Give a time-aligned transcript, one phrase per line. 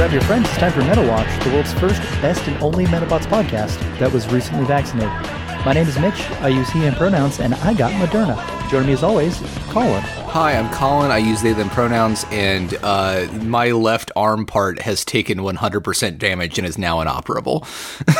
[0.00, 0.48] grab your friends.
[0.48, 4.26] It's time for Meta Watch, the world's first, best, and only Metabots podcast that was
[4.32, 5.12] recently vaccinated.
[5.66, 6.30] My name is Mitch.
[6.40, 8.70] I use he and pronouns, and I got Moderna.
[8.70, 9.38] Joining me as always,
[9.68, 10.00] Colin.
[10.00, 11.10] Hi, I'm Colin.
[11.10, 16.56] I use they them pronouns, and uh, my left arm part has taken 100% damage
[16.56, 17.66] and is now inoperable.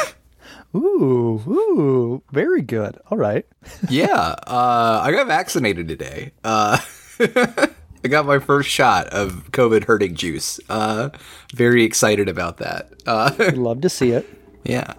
[0.77, 3.01] Ooh, ooh, very good.
[3.11, 3.47] All right.
[3.89, 6.33] yeah, uh, I got vaccinated today.
[6.45, 6.77] Uh,
[8.05, 10.59] I got my first shot of COVID hurting juice.
[10.69, 11.11] Uh,
[11.55, 12.91] very excited about that.
[13.07, 14.29] Uh, Love to see it.
[14.65, 14.95] Yeah.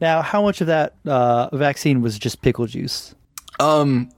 [0.00, 3.14] Now, how much of that uh, vaccine was just pickle juice?
[3.60, 4.10] Um,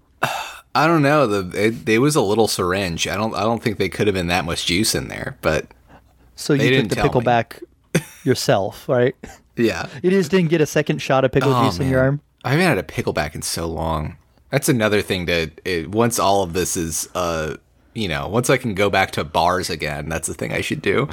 [0.75, 1.27] I don't know.
[1.27, 3.07] The it, it was a little syringe.
[3.07, 3.35] I don't.
[3.35, 5.37] I don't think they could have been that much juice in there.
[5.41, 5.67] But
[6.37, 7.27] so you took the pickle me.
[7.27, 7.61] back
[8.25, 9.15] yourself, right?
[9.57, 9.89] Yeah.
[10.03, 11.87] You just didn't get a second shot of pickle oh, juice man.
[11.87, 12.21] in your arm.
[12.45, 14.17] I haven't had a pickleback in so long.
[14.51, 17.57] That's another thing to it, once all of this is uh
[17.95, 20.09] you know once I can go back to bars again.
[20.09, 21.09] That's the thing I should do.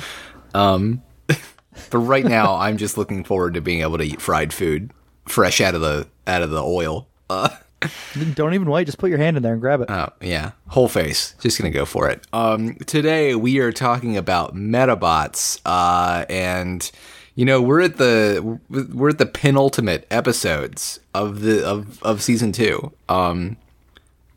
[0.54, 4.92] Um, but right now I'm just looking forward to being able to eat fried food
[5.28, 7.08] fresh out of the out of the oil.
[7.30, 7.50] Uh,
[8.34, 8.86] Don't even wait.
[8.86, 9.90] Just put your hand in there and grab it.
[9.90, 10.52] Oh, yeah.
[10.68, 11.36] Whole face.
[11.40, 12.26] Just going to go for it.
[12.34, 15.60] Um, today we are talking about Metabots.
[15.66, 16.90] Uh, and,
[17.36, 22.52] you know, we're at the, we're at the penultimate episodes of the, of, of season
[22.52, 22.92] two.
[23.10, 23.58] Um,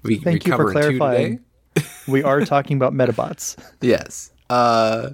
[0.03, 1.41] we, Thank we you for clarifying.
[2.09, 3.57] we are talking about Metabots.
[3.81, 4.33] Yes.
[4.51, 5.11] Uh,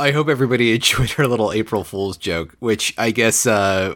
[0.00, 3.94] I hope everybody enjoyed our little April Fool's joke, which I guess uh,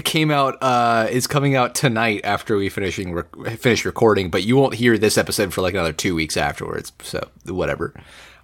[0.00, 4.56] came out uh is coming out tonight after we finishing re- finish recording but you
[4.56, 7.92] won't hear this episode for like another two weeks afterwards so whatever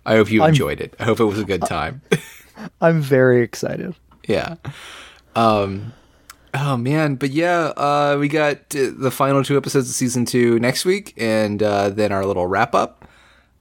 [0.04, 2.02] i hope you I'm, enjoyed it i hope it was a good time
[2.80, 3.94] i'm very excited
[4.26, 4.56] yeah
[5.36, 5.92] um
[6.54, 10.84] oh man but yeah uh we got the final two episodes of season two next
[10.84, 13.06] week and uh then our little wrap up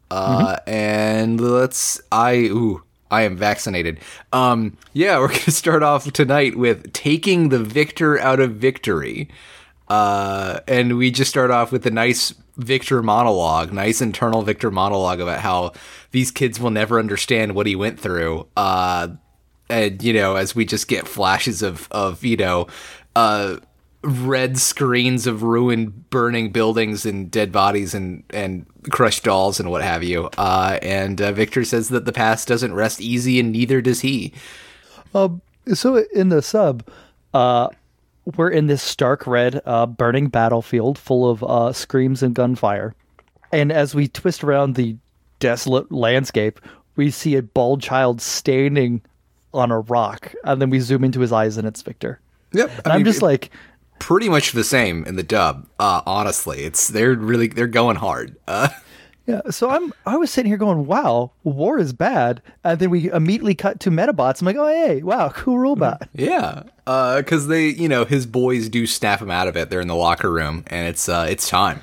[0.09, 0.69] uh mm-hmm.
[0.69, 3.99] and let's i ooh I am vaccinated.
[4.33, 9.29] Um, yeah, we're going to start off tonight with taking the victor out of victory.
[9.87, 15.21] Uh, and we just start off with a nice Victor monologue, nice internal Victor monologue
[15.21, 15.73] about how
[16.11, 18.47] these kids will never understand what he went through.
[18.57, 19.09] Uh,
[19.69, 22.67] and you know, as we just get flashes of of you know,
[23.15, 23.57] uh,
[24.03, 29.83] red screens of ruined, burning buildings and dead bodies and and crushed dolls and what
[29.83, 30.29] have you.
[30.37, 34.33] Uh, and uh, Victor says that the past doesn't rest easy, and neither does he.
[35.13, 35.41] Um,
[35.73, 36.87] so in the sub,
[37.33, 37.69] uh,
[38.35, 42.93] we're in this stark red, uh, burning battlefield full of uh, screams and gunfire,
[43.51, 44.95] and as we twist around the
[45.39, 46.59] desolate landscape,
[46.95, 49.01] we see a bald child standing
[49.53, 52.19] on a rock, and then we zoom into his eyes, and it's Victor.
[52.53, 53.51] Yep, and I am just like
[53.99, 55.67] pretty much the same in the dub.
[55.79, 58.35] Uh, honestly, it's they're really they're going hard.
[58.47, 58.69] Uh,
[59.27, 63.11] yeah, so I'm I was sitting here going, "Wow, war is bad," and then we
[63.11, 64.39] immediately cut to Metabots.
[64.39, 68.69] I'm like, "Oh, hey, wow, cool robot." Yeah, because uh, they, you know, his boys
[68.69, 69.69] do snap him out of it.
[69.69, 71.81] They're in the locker room, and it's uh, it's time.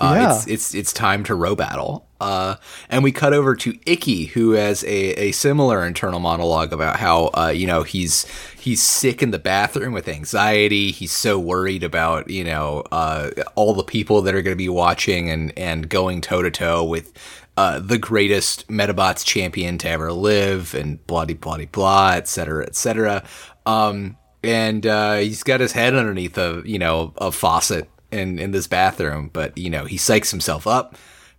[0.00, 0.36] Uh, yeah.
[0.36, 2.04] it's it's it's time to Robattle.
[2.20, 2.56] Uh,
[2.88, 7.30] and we cut over to Ikki, who has a, a similar internal monologue about how
[7.34, 8.26] uh, you know he's
[8.58, 10.90] he's sick in the bathroom with anxiety.
[10.90, 14.68] He's so worried about you know uh, all the people that are going to be
[14.68, 17.12] watching and and going toe to toe with
[17.56, 22.64] uh, the greatest Metabots champion to ever live, and blah blah blah blah, et cetera,
[22.64, 23.24] et cetera.
[23.66, 28.50] Um, and uh, he's got his head underneath a you know a faucet in in
[28.50, 30.96] this bathroom, but you know he psychs himself up.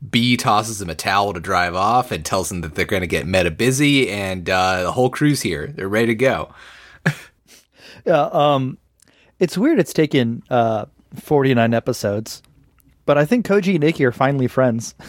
[0.07, 3.07] B tosses him a towel to drive off and tells him that they're going to
[3.07, 5.68] get meta busy, and uh, the whole crew's here.
[5.68, 6.53] They're ready to go.
[8.06, 8.78] yeah, um,
[9.40, 9.79] it's weird.
[9.79, 10.85] It's taken uh,
[11.16, 12.41] forty nine episodes,
[13.06, 14.96] but I think Koji and Ikki are finally friends.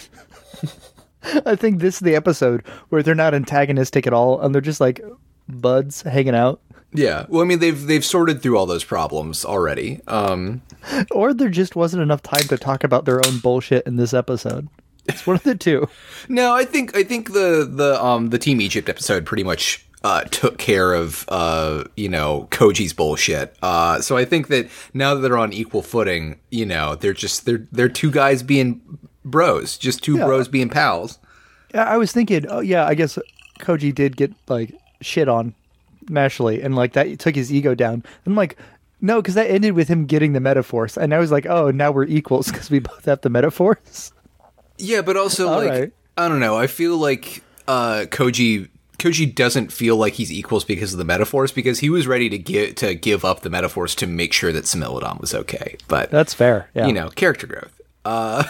[1.46, 4.80] I think this is the episode where they're not antagonistic at all, and they're just
[4.80, 5.00] like
[5.48, 6.60] buds hanging out.
[6.92, 7.26] Yeah.
[7.28, 10.00] Well, I mean, they've they've sorted through all those problems already.
[10.08, 10.62] Um,
[11.10, 14.68] or there just wasn't enough time to talk about their own bullshit in this episode.
[15.06, 15.88] It's one of the two.
[16.28, 20.22] no, I think I think the the um the Team Egypt episode pretty much uh,
[20.24, 23.56] took care of uh, you know Koji's bullshit.
[23.62, 27.46] Uh, so I think that now that they're on equal footing, you know, they're just
[27.46, 28.80] they're they're two guys being
[29.24, 30.24] bros, just two yeah.
[30.24, 31.18] bros being pals.
[31.74, 33.18] Yeah, I was thinking, oh yeah, I guess
[33.60, 35.54] Koji did get like shit on
[36.06, 38.04] Mashley, and like that took his ego down.
[38.26, 38.56] I'm like,
[39.00, 41.90] no, because that ended with him getting the metaphors, and I was like, oh, now
[41.90, 44.12] we're equals because we both have the metaphors.
[44.78, 45.92] Yeah, but also like right.
[46.16, 46.56] I don't know.
[46.56, 48.68] I feel like uh, Koji
[49.00, 52.38] Koji doesn't feel like he's equals because of the metaphors because he was ready to
[52.38, 55.76] give to give up the metaphors to make sure that Similodon was okay.
[55.88, 56.68] But that's fair.
[56.74, 56.86] Yeah.
[56.86, 57.80] You know, character growth.
[58.04, 58.44] Uh,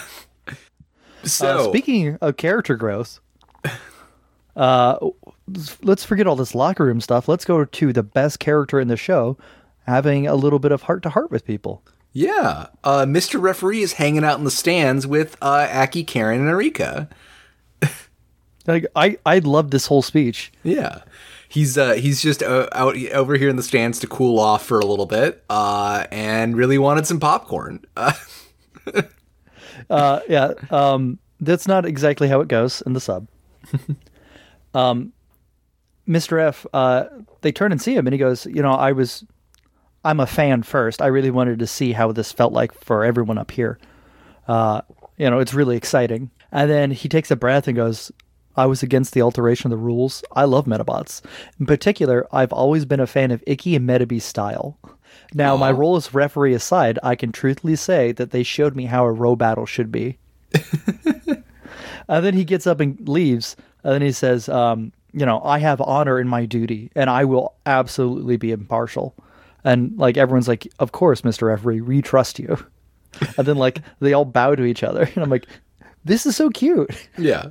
[1.23, 3.21] so uh, speaking of character growth,
[4.57, 4.99] uh,
[5.83, 7.29] let's forget all this locker room stuff.
[7.29, 9.37] Let's go to the best character in the show,
[9.87, 11.83] having a little bit of heart to heart with people.
[12.13, 13.41] Yeah, uh, Mr.
[13.41, 17.09] Referee is hanging out in the stands with uh, Aki, Karen, and Erika.
[18.67, 20.53] like I, I love this whole speech.
[20.65, 21.03] Yeah,
[21.49, 24.81] he's uh, he's just uh, out over here in the stands to cool off for
[24.81, 27.85] a little bit, uh, and really wanted some popcorn.
[27.97, 28.11] uh,
[30.29, 33.29] yeah, um, that's not exactly how it goes in the sub.
[34.75, 35.13] um,
[36.11, 36.41] Mr.
[36.41, 37.05] F, uh,
[37.43, 39.25] they turn and see him, and he goes, "You know, I was,
[40.05, 41.01] I'm a fan first.
[41.01, 43.79] I really wanted to see how this felt like for everyone up here.
[44.49, 44.83] Uh,
[45.17, 48.11] you know, it's really exciting." And then he takes a breath and goes,
[48.57, 50.25] I was against the alteration of the rules.
[50.33, 51.23] I love Metabots.
[51.59, 54.77] In particular, I've always been a fan of Ikki and Metabee's style.
[55.33, 55.61] Now, Aww.
[55.61, 59.15] my role as referee aside, I can truthfully say that they showed me how a
[59.15, 60.19] Robattle should be.
[62.09, 63.57] and then he gets up and leaves.
[63.85, 67.25] And then he says, um, You know, I have honor in my duty, and I
[67.25, 69.15] will absolutely be impartial.
[69.65, 71.49] And like everyone's like, Of course, Mr.
[71.49, 72.57] Referee, we trust you.
[73.37, 75.03] and then like they all bow to each other.
[75.15, 75.47] And I'm like,
[76.05, 76.91] This is so cute.
[77.19, 77.51] Yeah.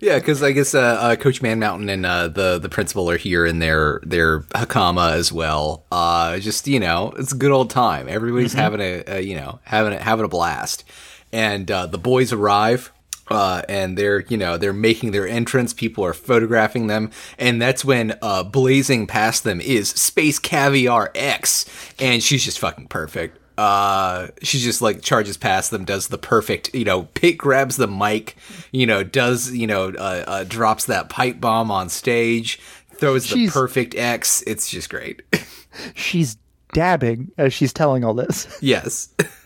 [0.00, 3.18] Yeah, because I guess uh, uh, Coach Man Mountain and uh, the the principal are
[3.18, 5.84] here in their their hakama as well.
[5.92, 8.08] Uh, just you know, it's a good old time.
[8.08, 8.60] Everybody's mm-hmm.
[8.60, 10.84] having a, a, you know having a, having a blast,
[11.32, 12.92] and uh, the boys arrive.
[13.28, 15.72] Uh, and they're you know they're making their entrance.
[15.72, 21.64] People are photographing them, and that's when uh, blazing past them is Space Caviar X,
[21.98, 23.38] and she's just fucking perfect.
[23.56, 27.86] Uh she just like charges past them does the perfect you know Pit grabs the
[27.86, 28.34] mic
[28.72, 32.58] you know does you know uh, uh drops that pipe bomb on stage
[32.96, 34.42] throws she's, the perfect x.
[34.46, 35.22] It's just great.
[35.94, 36.36] She's
[36.72, 38.58] dabbing as she's telling all this.
[38.60, 39.08] Yes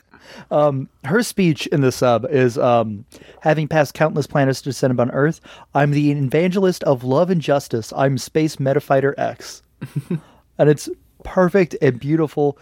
[0.51, 3.05] um her speech in the sub is um
[3.41, 5.41] having passed countless planets to descend upon earth
[5.75, 7.93] i'm the evangelist of love and justice.
[7.97, 9.63] I'm space metafighter x.
[10.59, 10.89] And it's
[11.25, 12.59] perfect and beautiful.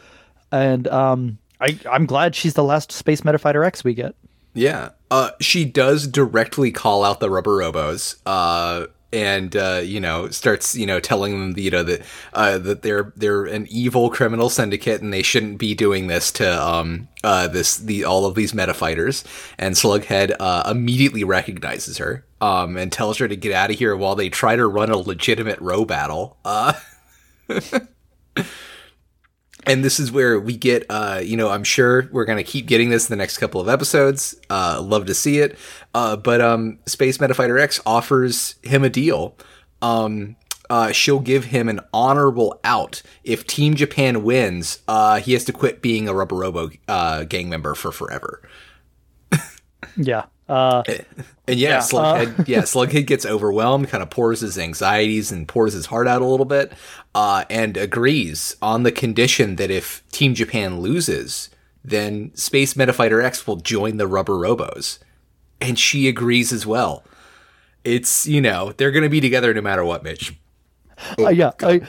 [0.53, 4.15] And um, I, I'm glad she's the last Space Metafighter X we get.
[4.55, 10.29] Yeah, uh, she does directly call out the Rubber Robos, uh, and uh, you know
[10.29, 14.51] starts you know telling them you know that uh, that they're they're an evil criminal
[14.51, 18.53] syndicate and they shouldn't be doing this to um uh this the all of these
[18.55, 19.25] meta fighters
[19.59, 23.97] And Slughead uh, immediately recognizes her um and tells her to get out of here
[23.97, 26.37] while they try to run a legitimate Robattle.
[29.67, 32.67] And this is where we get uh, you know i'm sure we're going to keep
[32.67, 34.35] getting this in the next couple of episodes.
[34.49, 35.59] Uh, love to see it.
[35.95, 39.37] Uh, but um, space metafighter x offers him a deal.
[39.83, 40.37] Um,
[40.69, 44.81] uh, she'll give him an honorable out if team japan wins.
[44.89, 48.43] Uh, he has to quit being a rubber robo uh, gang member for forever.
[49.97, 54.59] Yeah uh, and yeah, yeah Slughead, uh, yeah, Slughead gets overwhelmed, kind of pours his
[54.59, 56.73] anxieties and pours his heart out a little bit,
[57.15, 61.51] uh, and agrees on the condition that if Team Japan loses,
[61.85, 64.99] then Space Metafighter X will join the Rubber Robos,
[65.61, 67.05] and she agrees as well.
[67.85, 70.35] It's you know they're going to be together no matter what, Mitch.
[71.19, 71.83] Oh, uh, yeah, I,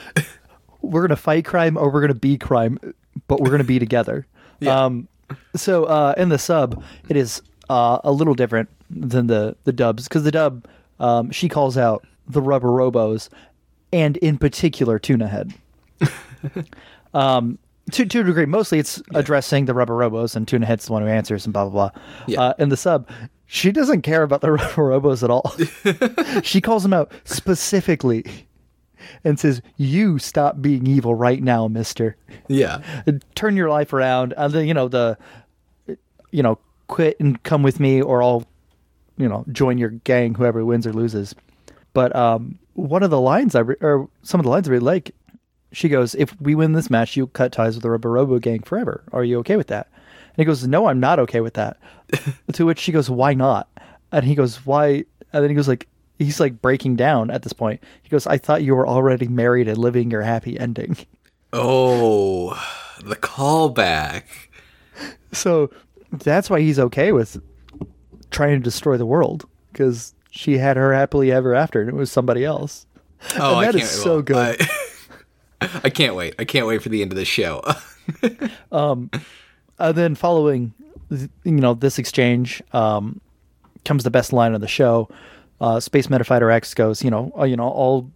[0.82, 2.78] we're going to fight crime or we're going to be crime,
[3.26, 4.26] but we're going to be together.
[4.60, 4.84] Yeah.
[4.84, 5.08] Um,
[5.56, 10.04] so uh, in the sub, it is uh, a little different than the the dubs
[10.04, 10.66] because the dub
[11.00, 13.28] um, she calls out the rubber robos
[13.92, 15.54] and in particular tuna head
[17.14, 17.58] um,
[17.90, 19.18] to, to a degree mostly it's yeah.
[19.18, 22.02] addressing the rubber robos and tuna head's the one who answers and blah blah blah
[22.26, 22.40] yeah.
[22.40, 23.08] uh, in the sub
[23.46, 28.24] she doesn't care about the rubber robos at all she calls them out specifically
[29.24, 32.16] and says, "You stop being evil right now, Mister.
[32.48, 32.82] Yeah,
[33.34, 35.18] turn your life around." And you know the,
[36.30, 36.58] you know,
[36.88, 38.44] quit and come with me, or I'll,
[39.16, 41.34] you know, join your gang, whoever wins or loses.
[41.92, 44.84] But um, one of the lines I re- or some of the lines I really
[44.84, 45.14] like,
[45.72, 48.62] she goes, "If we win this match, you cut ties with the Rubber Robo gang
[48.62, 49.04] forever.
[49.12, 51.76] Are you okay with that?" And he goes, "No, I'm not okay with that."
[52.52, 53.68] to which she goes, "Why not?"
[54.12, 55.86] And he goes, "Why?" And then he goes like,
[56.18, 57.82] he's like breaking down at this point.
[58.02, 60.96] He goes, "I thought you were already married and living your happy ending."
[61.52, 62.50] Oh,
[63.02, 64.24] the callback.
[65.30, 65.70] So
[66.12, 67.40] that's why he's okay with
[68.30, 72.10] trying to destroy the world because she had her happily ever after and it was
[72.10, 72.86] somebody else.
[73.36, 74.62] Oh, and that is so well, good.
[75.60, 76.34] I, I, can't wait.
[76.38, 77.62] I can't wait for the end of the show.
[78.72, 79.10] um,
[79.78, 80.72] and then following,
[81.10, 83.20] you know, this exchange, um,
[83.84, 85.08] comes the best line of the show.
[85.60, 88.10] Uh, Space Metafighter X goes, you know, uh, you know, all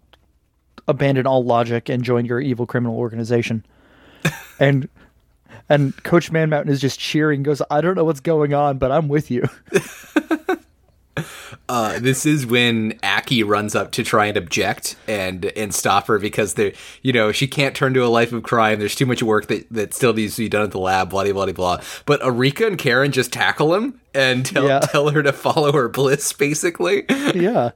[0.88, 3.64] abandon all logic and join your evil criminal organization.
[4.60, 4.88] and
[5.72, 8.92] and Coach Man Mountain is just cheering, goes, I don't know what's going on, but
[8.92, 9.48] I'm with you.
[11.68, 16.18] Uh, this is when Aki runs up to try and object and and stop her
[16.18, 18.78] because they you know she can't turn to a life of crime.
[18.78, 21.10] There's too much work that, that still needs to be done at the lab.
[21.10, 21.80] Blah blah blah blah.
[22.04, 24.80] But Erika and Karen just tackle him and tell yeah.
[24.80, 26.32] tell her to follow her bliss.
[26.32, 27.70] Basically, yeah.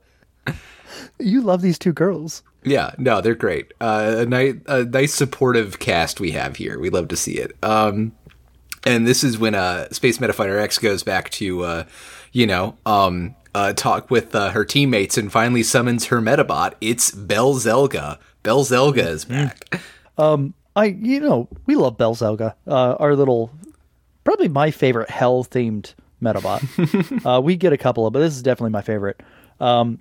[1.19, 2.43] You love these two girls.
[2.67, 3.73] Yeah, no, they're great.
[3.81, 6.81] Uh, a nice, a nice supportive cast we have here.
[6.81, 7.57] We love to see it.
[7.63, 8.13] Um,
[8.85, 11.85] and this is when uh, Space Metafighter X goes back to, uh,
[12.33, 16.75] you know, um, uh, talk with uh, her teammates and finally summons her Metabot.
[16.81, 18.19] It's Belzelga.
[18.43, 19.47] Bell Zelga is mm-hmm.
[19.47, 19.83] back.
[20.19, 22.55] Um, I, you know, we love Belzelga.
[22.67, 23.53] Uh, our little,
[24.25, 27.25] probably my favorite hell themed Metabot.
[27.27, 29.21] uh, we get a couple of, but this is definitely my favorite.
[29.61, 30.01] Um,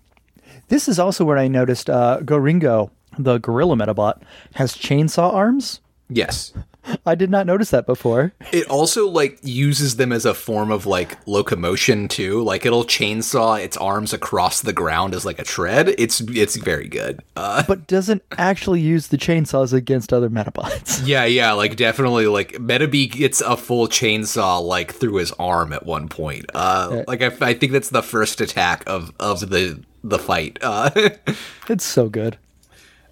[0.67, 4.21] this is also where I noticed uh, Goringo, the gorilla Metabot,
[4.55, 5.81] has chainsaw arms.
[6.09, 6.53] Yes.
[7.05, 8.33] I did not notice that before.
[8.51, 12.43] It also like uses them as a form of like locomotion too.
[12.43, 15.89] Like it'll chainsaw its arms across the ground as like a tread.
[15.97, 17.21] It's it's very good.
[17.35, 21.03] Uh, but doesn't actually use the chainsaws against other Metabots.
[21.05, 25.85] Yeah, yeah, like definitely like Metabee gets a full chainsaw like through his arm at
[25.85, 26.45] one point.
[26.53, 30.59] Uh, like I, I think that's the first attack of of the the fight.
[30.65, 30.89] Uh,
[31.69, 32.37] it's so good.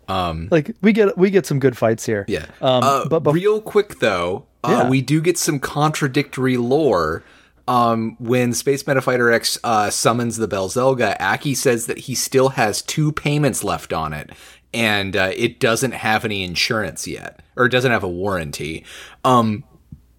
[0.07, 2.25] Um, like we get we get some good fights here.
[2.27, 2.45] Yeah.
[2.61, 4.89] Um, uh, but bef- real quick though, uh, yeah.
[4.89, 7.23] we do get some contradictory lore.
[7.65, 12.81] Um, when Space Metafighter X uh, summons the Belzelga, Aki says that he still has
[12.81, 14.31] two payments left on it,
[14.73, 18.83] and uh, it doesn't have any insurance yet, or it doesn't have a warranty.
[19.23, 19.63] Um,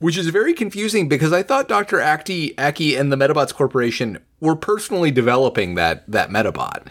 [0.05, 1.99] which is very confusing because I thought Dr.
[1.99, 6.89] Aki, Aki and the Metabots Corporation were personally developing that that Metabot.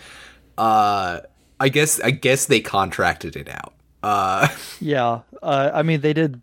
[0.57, 1.19] Uh,
[1.59, 3.75] I guess I guess they contracted it out.
[4.01, 4.47] Uh,
[4.81, 6.41] yeah, uh, I mean they did.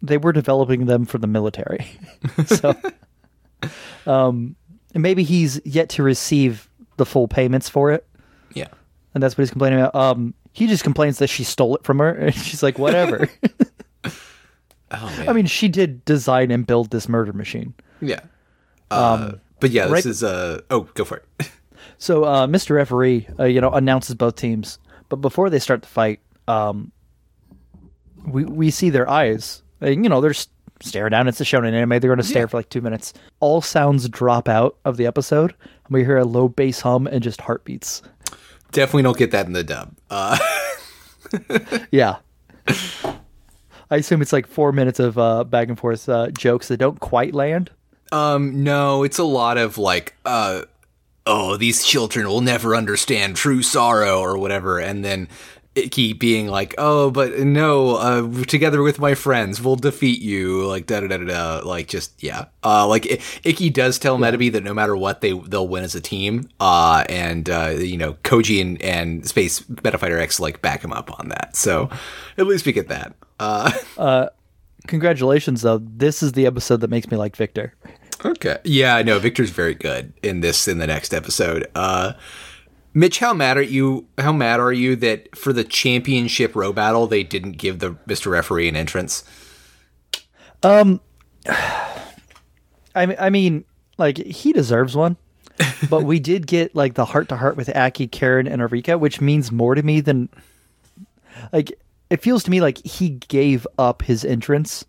[0.00, 1.86] They were developing them for the military,
[2.46, 2.74] so
[4.06, 4.56] um,
[4.94, 8.08] maybe he's yet to receive the full payments for it.
[8.54, 8.68] Yeah,
[9.12, 9.94] and that's what he's complaining about.
[9.94, 13.28] Um, he just complains that she stole it from her, and she's like, "Whatever."
[14.92, 17.74] Oh, I mean, she did design and build this murder machine.
[18.00, 18.20] Yeah.
[18.90, 21.50] Uh, um, but yeah, this right, is uh oh, go for it.
[21.98, 22.76] So uh, Mr.
[22.76, 24.78] Referee, uh, you know, announces both teams,
[25.08, 26.92] but before they start the fight, um,
[28.24, 29.62] we we see their eyes.
[29.80, 30.34] And, you know, they're
[30.80, 31.28] staring down.
[31.28, 31.90] It's a shonen anime.
[31.90, 32.46] They're going to stare yeah.
[32.46, 33.14] for like two minutes.
[33.40, 35.54] All sounds drop out of the episode,
[35.86, 38.02] and we hear a low bass hum and just heartbeats.
[38.70, 39.96] Definitely don't get that in the dub.
[40.10, 40.38] Uh.
[41.90, 42.16] yeah.
[43.90, 47.00] I assume it's like four minutes of uh, back and forth uh, jokes that don't
[47.00, 47.70] quite land.
[48.12, 50.62] Um, no, it's a lot of like, uh,
[51.26, 54.78] oh, these children will never understand true sorrow or whatever.
[54.78, 55.28] And then
[55.74, 60.66] Ikki being like, oh, but no, uh, together with my friends, we'll defeat you.
[60.66, 61.60] Like, da da da da.
[61.68, 62.46] Like, just, yeah.
[62.64, 64.30] Uh, like, I- Ikki does tell yeah.
[64.30, 66.48] Metabee that no matter what, they, they'll win as a team.
[66.58, 71.16] Uh, and, uh, you know, Koji and, and Space Metafighter X, like, back him up
[71.20, 71.56] on that.
[71.56, 71.90] So
[72.36, 73.14] at least we get that.
[73.38, 74.28] Uh, uh,
[74.86, 75.78] congratulations, though.
[75.78, 77.74] This is the episode that makes me like Victor.
[78.24, 78.58] Okay.
[78.64, 81.66] Yeah, I know Victor's very good in this in the next episode.
[81.74, 82.14] Uh
[82.94, 87.22] Mitch, how mad are you how mad are you that for the championship Robattle they
[87.22, 88.30] didn't give the Mr.
[88.30, 89.24] Referee an entrance?
[90.62, 91.00] Um
[91.46, 92.06] I
[92.94, 93.64] I mean,
[93.98, 95.16] like he deserves one.
[95.90, 99.20] but we did get like the heart to heart with Aki, Karen, and Erika, which
[99.20, 100.28] means more to me than
[101.52, 101.78] like
[102.10, 104.84] it feels to me like he gave up his entrance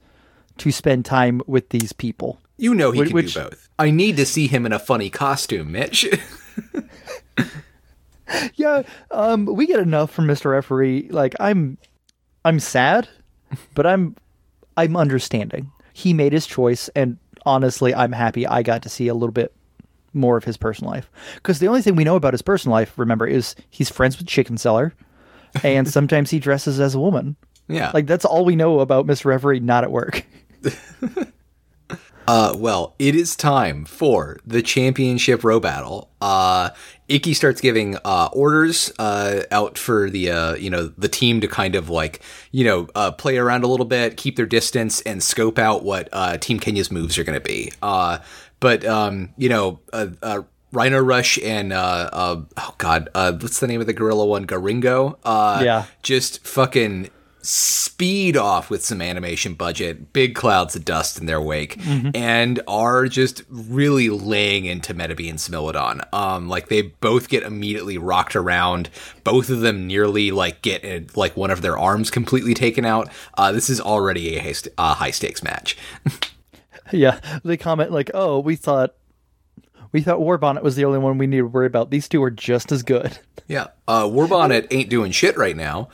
[0.57, 2.39] to spend time with these people.
[2.57, 3.69] You know he which, can which, do both.
[3.79, 6.07] I need to see him in a funny costume, Mitch.
[8.55, 10.51] yeah, um, we get enough from Mr.
[10.51, 11.07] Referee.
[11.09, 11.77] Like I'm,
[12.43, 13.07] I'm sad,
[13.73, 14.15] but I'm,
[14.75, 15.71] I'm understanding.
[15.93, 19.53] He made his choice, and honestly, I'm happy I got to see a little bit
[20.13, 21.09] more of his personal life.
[21.35, 24.27] Because the only thing we know about his personal life, remember, is he's friends with
[24.27, 24.93] Chicken Seller,
[25.63, 27.35] and sometimes he dresses as a woman.
[27.67, 30.25] Yeah, like that's all we know about Miss Reverie not at work.
[32.29, 36.09] Uh, well, it is time for the championship Robattle.
[36.21, 36.69] Uh,
[37.07, 41.47] Ikki starts giving uh, orders uh, out for the uh, you know the team to
[41.47, 45.23] kind of like you know uh, play around a little bit, keep their distance, and
[45.23, 47.71] scope out what uh, Team Kenya's moves are going to be.
[47.81, 48.19] Uh,
[48.59, 53.59] but um, you know, uh, uh, Rhino Rush and uh, uh, oh god, uh, what's
[53.59, 54.45] the name of the gorilla one?
[54.45, 55.17] Garingo.
[55.23, 57.09] Uh, yeah, just fucking
[57.41, 62.09] speed off with some animation budget, big clouds of dust in their wake, mm-hmm.
[62.13, 66.01] and are just really laying into Metabee and Smilodon.
[66.13, 68.89] Um, like they both get immediately rocked around.
[69.23, 73.09] Both of them nearly like get a, like one of their arms completely taken out.
[73.37, 75.77] Uh, this is already a high, st- uh, high stakes match.
[76.91, 78.95] yeah, they comment like, "Oh, we thought."
[79.91, 81.89] We thought Warbonnet was the only one we needed to worry about.
[81.89, 83.17] These two are just as good.
[83.47, 85.89] Yeah, uh, Warbonnet ain't doing shit right now,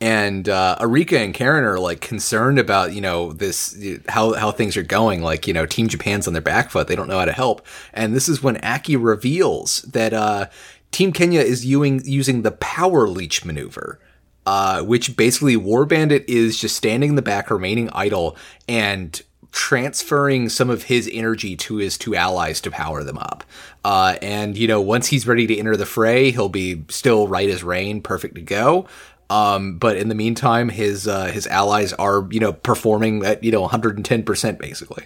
[0.00, 4.76] and uh, Erika and Karen are like concerned about you know this how how things
[4.76, 5.22] are going.
[5.22, 7.64] Like you know, Team Japan's on their back foot; they don't know how to help.
[7.94, 10.46] And this is when Aki reveals that uh,
[10.90, 14.00] Team Kenya is using using the power leech maneuver.
[14.48, 18.36] Uh, which basically War Bandit is just standing in the back, remaining idle,
[18.68, 19.20] and
[19.56, 23.42] transferring some of his energy to his two allies to power them up.
[23.86, 27.48] Uh, and you know, once he's ready to enter the fray, he'll be still right
[27.48, 28.86] as rain, perfect to go.
[29.30, 33.50] Um, but in the meantime, his uh, his allies are you know performing at you
[33.50, 35.04] know 110 percent basically.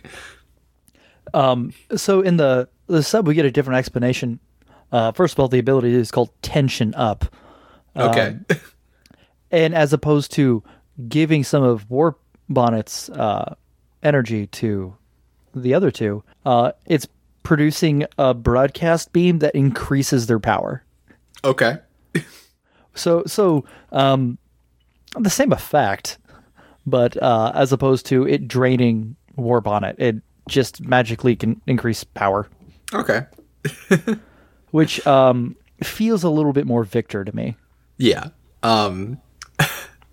[1.32, 4.40] Um, so in the the sub, we get a different explanation.
[4.90, 7.24] Uh, first of all, the ability is called tension up.
[7.96, 8.36] Okay.
[8.50, 8.56] Um,
[9.52, 10.64] and as opposed to
[11.08, 12.16] giving some of War
[12.48, 13.54] Bonnet's uh,
[14.02, 14.96] energy to
[15.54, 17.08] the other two, uh, it's
[17.42, 20.84] producing a broadcast beam that increases their power.
[21.44, 21.78] Okay.
[22.94, 24.38] so so um,
[25.18, 26.18] the same effect,
[26.86, 30.16] but uh, as opposed to it draining War Bonnet, it
[30.48, 32.48] just magically can increase power.
[32.92, 33.26] Okay.
[34.70, 37.56] Which um, feels a little bit more Victor to me.
[37.96, 38.28] Yeah.
[38.62, 39.20] Um,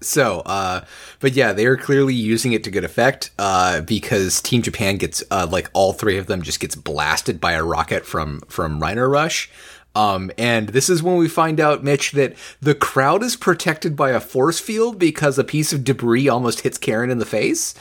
[0.01, 0.85] so, uh,
[1.19, 5.23] but yeah, they are clearly using it to good effect, uh, because Team Japan gets,
[5.31, 9.05] uh, like all three of them just gets blasted by a rocket from, from Rhino
[9.05, 9.49] Rush.
[9.95, 14.11] Um, and this is when we find out, Mitch, that the crowd is protected by
[14.11, 17.73] a force field because a piece of debris almost hits Karen in the face.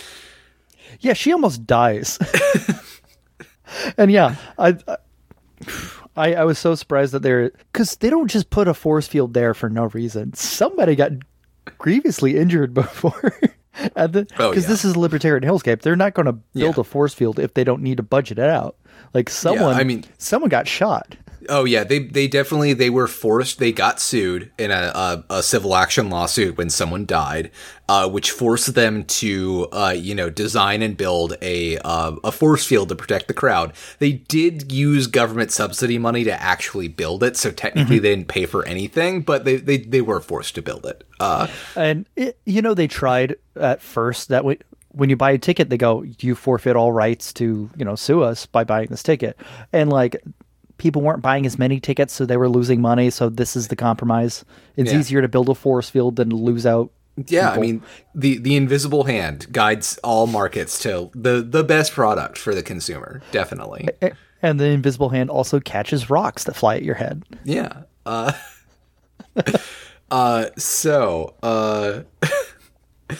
[1.00, 2.18] Yeah, she almost dies.
[3.98, 4.78] and yeah, I,
[6.16, 9.34] I, I was so surprised that they're because they don't just put a force field
[9.34, 10.32] there for no reason.
[10.32, 11.12] Somebody got
[11.78, 13.32] grievously injured before.
[13.94, 14.60] because oh, yeah.
[14.60, 16.80] this is libertarian hillscape, they're not going to build yeah.
[16.80, 18.76] a force field if they don't need to budget it out
[19.12, 21.16] like someone yeah, i mean someone got shot
[21.48, 23.58] Oh yeah, they they definitely they were forced.
[23.58, 27.50] They got sued in a, a, a civil action lawsuit when someone died,
[27.88, 32.64] uh, which forced them to uh, you know design and build a uh, a force
[32.64, 33.72] field to protect the crowd.
[33.98, 38.02] They did use government subsidy money to actually build it, so technically mm-hmm.
[38.02, 41.04] they didn't pay for anything, but they they, they were forced to build it.
[41.20, 44.58] Uh, and it, you know they tried at first that way
[44.96, 48.22] when you buy a ticket, they go, you forfeit all rights to, you know, sue
[48.22, 49.38] us by buying this ticket.
[49.70, 50.16] And like,
[50.78, 53.10] people weren't buying as many tickets, so they were losing money.
[53.10, 54.44] So this is the compromise.
[54.76, 54.98] It's yeah.
[54.98, 56.90] easier to build a force field than to lose out.
[57.26, 57.62] Yeah, people.
[57.62, 57.82] I mean
[58.14, 63.22] the the invisible hand guides all markets to the the best product for the consumer,
[63.32, 63.88] definitely.
[64.42, 67.24] And the invisible hand also catches rocks that fly at your head.
[67.44, 67.82] Yeah.
[68.04, 68.32] Uh,
[70.10, 72.02] uh so uh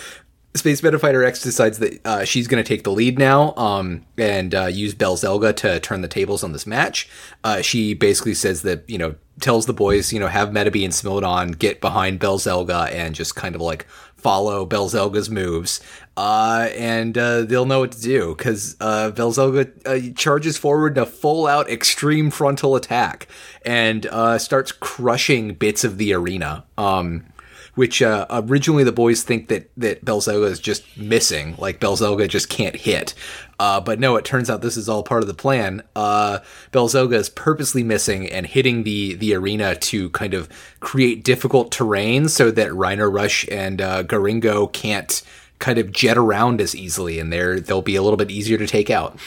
[0.57, 4.55] Space Fighter X decides that uh, she's going to take the lead now um, and
[4.55, 7.09] uh, use Belzelga to turn the tables on this match.
[7.45, 10.92] Uh, she basically says that, you know, tells the boys, you know, have Metabee and
[10.92, 15.81] Smilodon get behind Belzelga and just kind of like follow Belzelga's moves.
[16.16, 21.07] Uh, and uh, they'll know what to do because uh, Belzelga charges forward in a
[21.07, 23.29] full out extreme frontal attack
[23.64, 24.07] and
[24.40, 26.64] starts crushing bits of the arena.
[26.79, 27.27] Um,
[27.76, 32.48] which uh, originally the boys think that that Belzelga is just missing, like Belzelga just
[32.48, 33.14] can't hit.
[33.58, 35.82] Uh, but no, it turns out this is all part of the plan.
[35.94, 36.40] Uh,
[36.74, 40.48] is purposely missing and hitting the the arena to kind of
[40.80, 45.22] create difficult terrain so that Rhino Rush and uh, Garingo can't
[45.58, 48.66] kind of jet around as easily, and they're they'll be a little bit easier to
[48.66, 49.18] take out.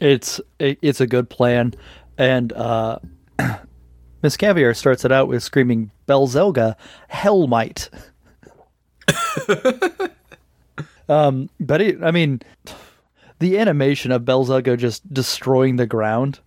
[0.00, 1.74] It's it's a good plan,
[2.16, 2.98] and uh,
[4.22, 6.76] Miss Caviar starts it out with screaming Belzelga,
[7.10, 7.88] Hellmet.
[11.08, 12.40] um, but it, I mean,
[13.38, 16.40] the animation of Belzelga just destroying the ground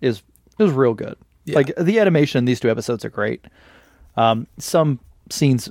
[0.00, 0.22] is
[0.58, 1.16] is real good.
[1.44, 1.56] Yeah.
[1.56, 3.44] Like the animation in these two episodes are great.
[4.16, 5.00] Um, some
[5.30, 5.70] scenes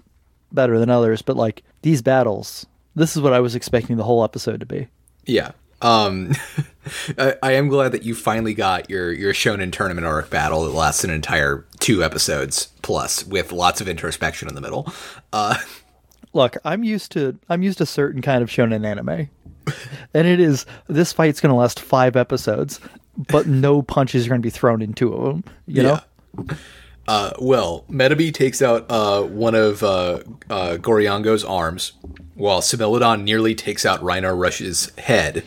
[0.51, 4.23] better than others, but like these battles, this is what I was expecting the whole
[4.23, 4.87] episode to be.
[5.25, 5.51] Yeah,
[5.83, 6.31] um,
[7.17, 10.71] I, I, am glad that you finally got your your Shonen tournament arc battle that
[10.71, 14.91] lasts an entire two episodes plus, with lots of introspection in the middle.
[15.31, 15.55] Uh,
[16.33, 19.29] Look, I'm used to I'm used to certain kind of shonen anime,
[20.13, 22.79] and it is this fight's going to last five episodes,
[23.29, 25.43] but no punches are going to be thrown in two of them.
[25.67, 25.99] You know.
[27.05, 30.19] Uh, well, Metabee takes out uh, one of uh,
[30.49, 31.93] uh, Goriango's arms,
[32.35, 35.43] while Similodon nearly takes out Rhino Rush's head.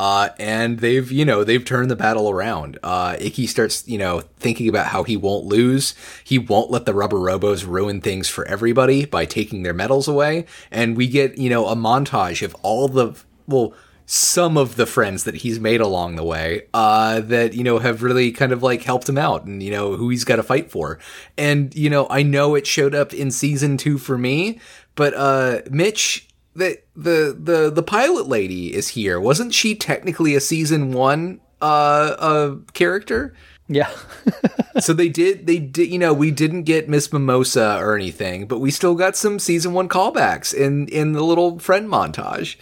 [0.00, 2.78] Uh, and they've, you know, they've turned the battle around.
[2.82, 5.94] Uh, Ikki starts, you know, thinking about how he won't lose.
[6.24, 10.46] He won't let the rubber robos ruin things for everybody by taking their medals away.
[10.70, 13.14] And we get, you know, a montage of all the,
[13.46, 13.74] well,
[14.06, 18.02] some of the friends that he's made along the way uh, that you know have
[18.02, 20.68] really kind of like helped him out and you know who he's got to fight
[20.68, 20.98] for
[21.38, 24.58] and you know i know it showed up in season two for me
[24.96, 30.40] but uh mitch the the the the pilot lady is here wasn't she technically a
[30.40, 33.34] season one uh uh character
[33.68, 33.90] Yeah.
[34.80, 38.58] so they did they did you know we didn't get miss mimosa or anything but
[38.58, 42.56] we still got some season one callbacks in in the little friend montage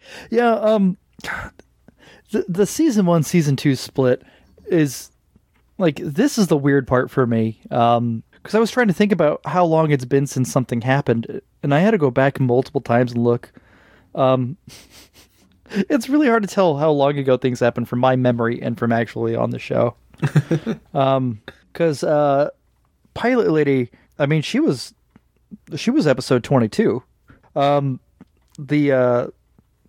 [0.30, 0.52] yeah.
[0.52, 0.96] Um,
[2.30, 4.22] the the season one season two split
[4.66, 5.10] is
[5.78, 7.60] like this is the weird part for me.
[7.70, 11.40] Um, because I was trying to think about how long it's been since something happened,
[11.64, 13.50] and I had to go back multiple times and look.
[14.14, 14.56] Um,
[15.70, 18.92] it's really hard to tell how long ago things happened from my memory and from
[18.92, 19.96] actually on the show.
[20.94, 21.40] um,
[21.72, 22.50] because uh,
[23.14, 24.94] Pilot Lady, I mean, she was
[25.74, 27.02] she was episode twenty two.
[27.56, 27.98] Um,
[28.60, 29.26] the uh,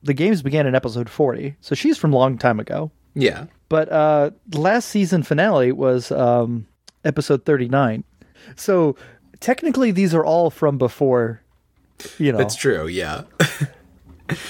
[0.02, 2.90] the games began in episode forty, so she's from a long time ago.
[3.14, 6.66] yeah But uh, last season finale was um,
[7.06, 8.04] episode thirty nine.
[8.56, 8.96] So
[9.40, 11.42] technically, these are all from before.
[12.18, 13.24] You know, That's true, yeah.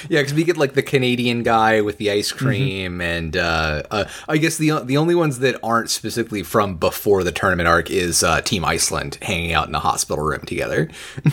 [0.09, 4.05] yeah, because we get like the Canadian guy with the ice cream, and uh, uh,
[4.27, 8.23] I guess the the only ones that aren't specifically from before the tournament arc is
[8.23, 10.89] uh, Team Iceland hanging out in a hospital room together.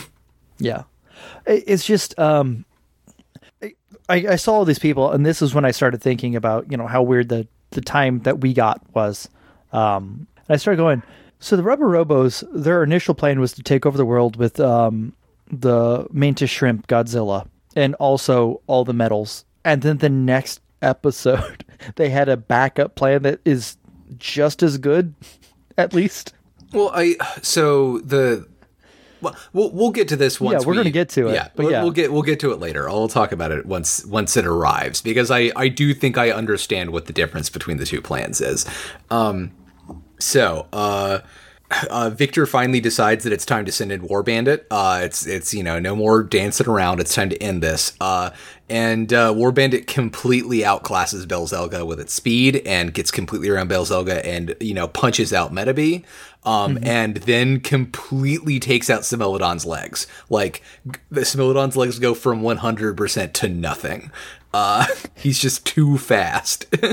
[0.57, 0.85] Yeah,
[1.47, 2.65] it's just um,
[4.09, 6.77] I, I saw all these people, and this is when I started thinking about you
[6.77, 9.29] know how weird the the time that we got was.
[9.73, 11.03] Um, and I started going.
[11.45, 15.13] So the Rubber Robos, their initial plan was to take over the world with um,
[15.53, 19.45] the Mantis Shrimp Godzilla, and also all the metals.
[19.63, 21.63] And then the next episode,
[21.97, 23.77] they had a backup plan that is
[24.17, 25.15] just as good,
[25.77, 26.33] at least.
[26.73, 28.49] Well, I so the
[29.21, 30.63] well, we'll we'll get to this once.
[30.63, 31.83] Yeah, we're we- gonna get to it, Yeah, but we'll, yeah.
[31.83, 32.89] we'll get we'll get to it later.
[32.89, 36.89] I'll talk about it once once it arrives because I I do think I understand
[36.89, 38.65] what the difference between the two plans is.
[39.11, 39.53] Um,
[40.25, 41.21] so uh.
[41.91, 44.67] Uh, Victor finally decides that it's time to send in War Bandit.
[44.71, 47.01] Uh, it's it's you know no more dancing around.
[47.01, 47.95] It's time to end this.
[48.01, 48.31] Uh,
[48.69, 54.21] and uh, War Bandit completely outclasses Belzelga with its speed and gets completely around Belzelga
[54.25, 56.05] and you know punches out Metabee.
[56.45, 60.07] Um, and then completely takes out Similodon's legs.
[60.29, 60.63] Like
[61.11, 64.13] the Similodon's legs go from 100% to nothing.
[64.53, 66.67] Uh, he's just too fast.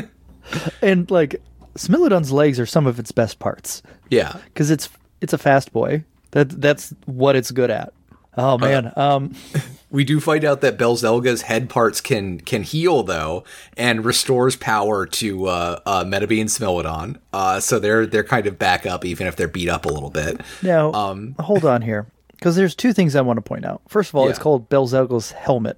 [0.81, 1.41] And like
[1.75, 3.81] Smilodon's legs are some of its best parts.
[4.09, 4.37] yeah.
[4.45, 4.89] because it's
[5.21, 6.03] it's a fast boy.
[6.31, 7.93] That that's what it's good at.
[8.37, 9.35] Oh man, um,
[9.91, 13.43] We do find out that Belzelga's head parts can can heal though,
[13.75, 17.19] and restores power to uh, uh, Metabee and Smilodon.
[17.33, 20.09] Uh, so they're they're kind of back up, even if they're beat up a little
[20.09, 20.39] bit.
[20.61, 23.81] now Um, hold on here, because there's two things I want to point out.
[23.89, 25.77] First of all, it's called Belzelga's helmet,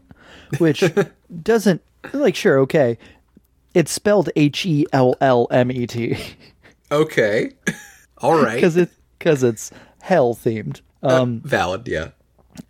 [0.59, 0.83] which
[1.41, 1.81] doesn't
[2.13, 2.99] like sure okay,
[3.73, 6.17] it's spelled H E L L M E T
[6.91, 7.51] Okay,
[8.19, 10.81] all right, because it because it's hell themed.
[11.01, 11.87] Um, valid.
[11.87, 12.09] Yeah,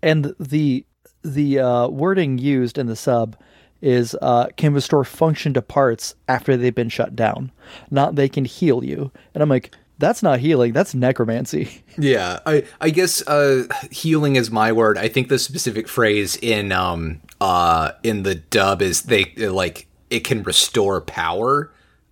[0.01, 0.85] and the
[1.23, 3.35] the uh, wording used in the sub
[3.81, 7.51] is uh, can restore function to parts after they've been shut down,
[7.91, 9.11] not they can heal you.
[9.33, 11.83] And I'm like, that's not healing, that's necromancy.
[11.97, 12.39] yeah.
[12.45, 14.97] I I guess uh, healing is my word.
[14.97, 20.21] I think the specific phrase in um uh in the dub is they like it
[20.21, 21.71] can restore power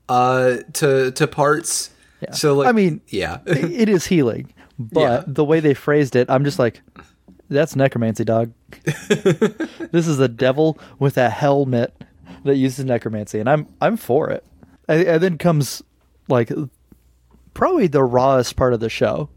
[0.09, 1.91] uh to to parts.
[2.33, 3.39] So like I mean, yeah.
[3.45, 5.23] it is healing, but Yeah.
[5.27, 6.81] the way they phrased it, I'm just like,
[7.49, 8.53] that's necromancy, dog.
[9.09, 11.93] this is a devil with a helmet
[12.43, 14.43] that uses necromancy, and I'm I'm for it.
[14.87, 15.81] And, and then comes
[16.27, 16.51] like
[17.53, 19.29] probably the rawest part of the show.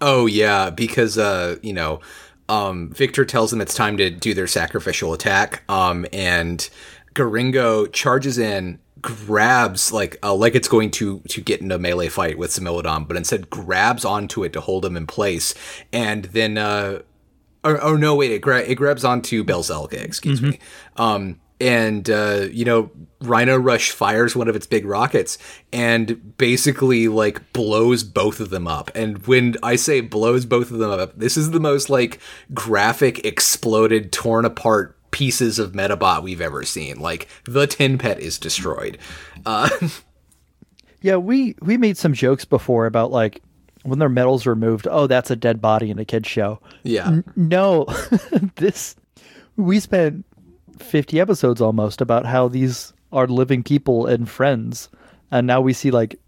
[0.00, 2.00] Oh yeah, because uh, you know,
[2.48, 5.64] um, Victor tells them it's time to do their sacrificial attack.
[5.68, 6.68] Um, and
[7.18, 12.08] Garingo charges in, grabs like uh, like it's going to to get in a melee
[12.08, 15.54] fight with Similodon, but instead grabs onto it to hold him in place,
[15.92, 17.00] and then uh,
[17.64, 20.58] or, oh no, wait, it, gra- it grabs onto Belzelga, excuse me.
[20.96, 25.38] Um, and uh, you know, Rhino Rush fires one of its big rockets
[25.72, 28.92] and basically like blows both of them up.
[28.94, 32.20] And when I say blows both of them up, this is the most like
[32.54, 36.98] graphic, exploded, torn apart pieces of Metabot we've ever seen.
[37.00, 38.98] Like the Tin Pet is destroyed.
[39.46, 39.68] Uh,
[41.00, 43.40] Yeah, we we made some jokes before about like
[43.84, 44.88] when their medals were removed.
[44.90, 46.60] Oh, that's a dead body in a kids show.
[46.82, 47.20] yeah.
[47.36, 47.86] No,
[48.56, 48.96] this
[49.56, 50.24] we spent
[50.78, 54.88] fifty episodes almost about how these are living people and friends,
[55.30, 56.18] and now we see like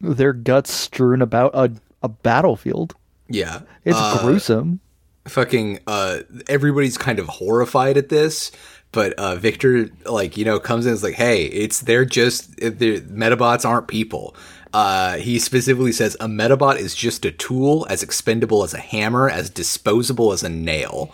[0.00, 2.94] their guts strewn about a a battlefield.
[3.28, 3.62] Yeah.
[3.84, 4.78] It's Uh, gruesome.
[5.26, 8.50] Fucking uh everybody's kind of horrified at this
[8.94, 12.56] but uh, Victor, like you know, comes in and is like, "Hey, it's they're just
[12.56, 14.36] the Metabots aren't people."
[14.72, 19.28] Uh, he specifically says a Metabot is just a tool, as expendable as a hammer,
[19.28, 21.12] as disposable as a nail.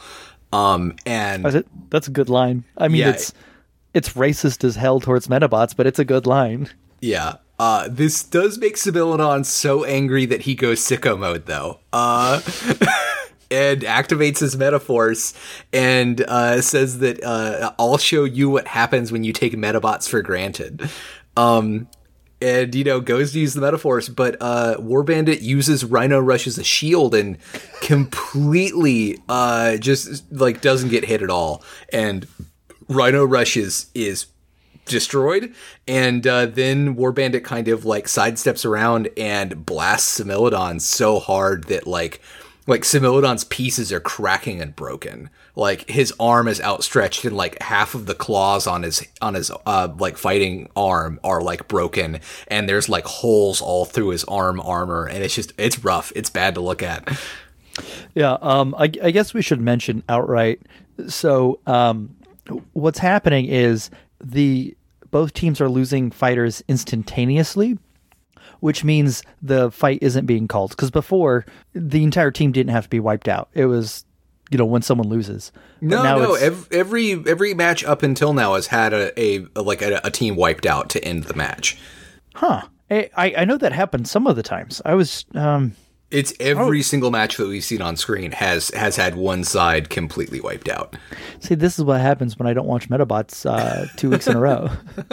[0.53, 2.65] Um, and that's a good line.
[2.77, 3.33] I mean, yeah, it's
[3.95, 6.69] it's racist as hell towards Metabots, but it's a good line.
[7.01, 7.37] Yeah.
[7.59, 11.81] Uh, this does make Similodon so angry that he goes sicko mode, though.
[11.93, 12.41] Uh,
[13.51, 15.35] and activates his Metaforce
[15.73, 20.23] and uh, says that uh, I'll show you what happens when you take Metabots for
[20.23, 20.89] granted.
[21.37, 21.89] Um,
[22.43, 26.47] and you know goes to use the Metaforce, but uh, War Bandit uses Rhino Rush
[26.47, 27.39] as a shield and
[27.83, 31.63] completely uh, just like doesn't get hit at all.
[31.93, 32.27] And
[32.89, 34.27] Rhino Rush is is
[34.87, 35.55] destroyed,
[35.87, 41.65] and uh, then War Bandit kind of like sidesteps around and blasts Similodon so hard
[41.65, 42.21] that like
[42.71, 45.29] like Similodon's pieces are cracking and broken.
[45.57, 49.51] Like his arm is outstretched and like half of the claws on his on his
[49.67, 54.61] uh like fighting arm are like broken and there's like holes all through his arm
[54.61, 56.13] armor and it's just it's rough.
[56.15, 57.09] It's bad to look at.
[58.15, 60.63] Yeah, um I, I guess we should mention outright.
[61.09, 62.15] So, um
[62.73, 63.91] what's happening is
[64.23, 64.77] the
[65.11, 67.79] both teams are losing fighters instantaneously
[68.61, 70.71] which means the fight isn't being called.
[70.71, 71.45] Because before,
[71.75, 73.49] the entire team didn't have to be wiped out.
[73.55, 74.05] It was,
[74.51, 75.53] you know, when someone loses.
[75.81, 76.35] no, no.
[76.35, 80.37] Every every match up until now has had a, a, a like a, a, team
[80.37, 81.79] wiped out to end the match.
[82.35, 82.63] Huh.
[82.91, 84.83] I I know that happened some of the times.
[84.85, 85.25] I was.
[85.35, 85.75] um
[86.11, 86.83] it's every oh.
[86.83, 90.97] single match that we've seen on screen has has had one side completely wiped out.
[91.39, 94.41] See, this is what happens when I don't watch Metabots uh, two weeks in a
[94.41, 94.71] row.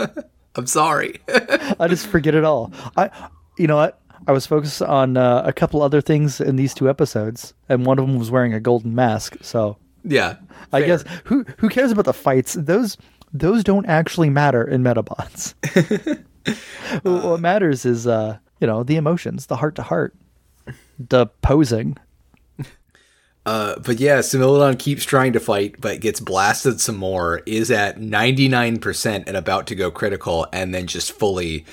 [0.56, 1.22] I'm sorry.
[1.80, 2.74] I just forget it all.
[2.96, 3.12] I
[3.58, 4.00] you know what?
[4.28, 8.00] I was focused on uh, a couple other things in these two episodes, and one
[8.00, 9.38] of them was wearing a golden mask.
[9.41, 10.48] So yeah, fair.
[10.74, 12.54] I guess who who cares about the fights?
[12.54, 12.98] Those
[13.34, 15.54] those don't actually matter in Metabots.
[17.06, 20.15] uh, what matters is uh, you know the emotions, the heart to heart,
[21.00, 21.98] the posing.
[23.46, 27.43] Uh, but yeah, Similodon keeps trying to fight, but gets blasted some more.
[27.46, 31.65] Is at ninety nine percent and about to go critical, and then just fully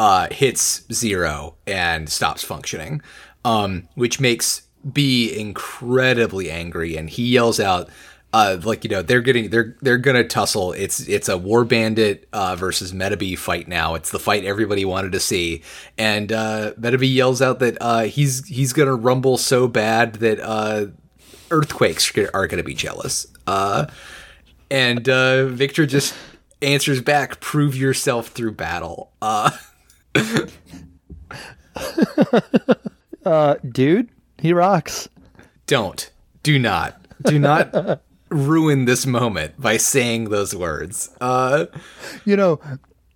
[0.00, 3.02] uh, hits zero and stops functioning,
[3.44, 7.90] um, which makes B incredibly angry, and he yells out,
[8.32, 10.72] uh, like you know they're getting they're they're gonna tussle.
[10.72, 13.94] It's it's a War Bandit uh, versus Metabee fight now.
[13.94, 15.60] It's the fight everybody wanted to see,
[15.98, 20.86] and uh, Metabee yells out that uh, he's he's gonna rumble so bad that uh,
[21.50, 23.26] earthquakes are gonna be jealous.
[23.46, 23.84] Uh,
[24.70, 26.14] and uh, Victor just
[26.62, 29.50] answers back, "Prove yourself through battle." Uh,
[33.24, 35.08] uh, dude, he rocks.
[35.66, 36.10] Don't.
[36.42, 37.00] Do not.
[37.24, 41.10] Do not ruin this moment by saying those words.
[41.20, 41.66] Uh,
[42.24, 42.60] you know,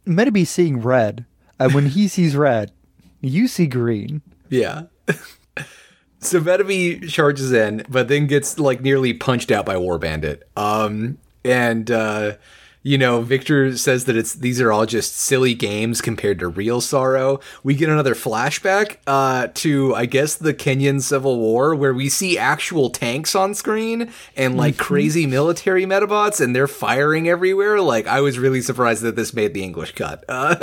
[0.07, 1.25] Metabee seeing red,
[1.59, 2.73] and when he sees red,
[3.21, 4.23] you see green.
[4.51, 4.83] Yeah.
[6.19, 10.49] so Metabee charges in, but then gets like nearly punched out by War Bandit.
[10.57, 12.37] Um, and uh,
[12.85, 16.83] you know, Victor says that it's these are all just silly games compared to real
[16.83, 17.41] sorrow.
[17.63, 22.37] We get another flashback uh, to, I guess, the Kenyan Civil War, where we see
[22.37, 24.83] actual tanks on screen and like mm-hmm.
[24.83, 27.81] crazy military metabots, and they're firing everywhere.
[27.81, 30.23] Like, I was really surprised that this made the English cut.
[30.29, 30.57] Uh,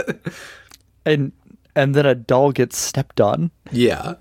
[1.07, 1.31] and
[1.75, 3.49] and then a doll gets stepped on.
[3.71, 4.13] Yeah,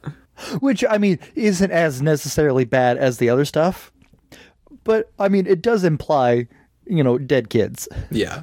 [0.60, 3.92] which I mean isn't as necessarily bad as the other stuff,
[4.84, 6.48] but I mean it does imply
[6.90, 7.88] you know, dead kids.
[8.10, 8.42] Yeah.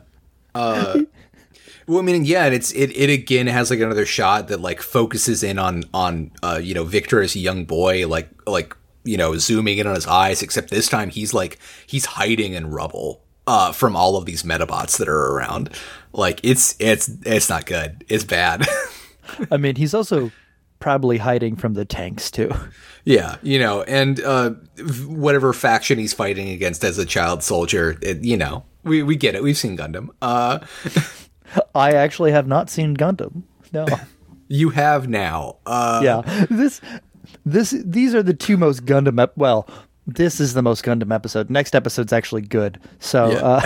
[0.55, 1.01] Uh,
[1.88, 4.81] well, I mean, yeah, and it's it, it again has like another shot that like
[4.81, 9.17] focuses in on on uh, you know Victor as a young boy, like like you
[9.17, 10.41] know zooming in on his eyes.
[10.41, 14.97] Except this time he's like he's hiding in rubble uh, from all of these metabots
[14.97, 15.69] that are around.
[16.13, 18.03] Like it's it's it's not good.
[18.07, 18.65] It's bad.
[19.51, 20.31] I mean, he's also
[20.79, 22.51] probably hiding from the tanks too.
[23.05, 24.51] Yeah, you know, and uh,
[25.07, 29.35] whatever faction he's fighting against as a child soldier, it, you know, we we get
[29.35, 29.43] it.
[29.43, 30.09] We've seen Gundam.
[30.21, 30.59] Uh,
[31.75, 33.43] I actually have not seen Gundam.
[33.71, 33.85] No,
[34.47, 35.57] you have now.
[35.65, 36.81] Uh, yeah, this
[37.45, 39.21] this these are the two most Gundam.
[39.21, 39.69] Ep- well,
[40.07, 41.49] this is the most Gundam episode.
[41.49, 42.79] Next episode's actually good.
[42.99, 43.61] So, yeah.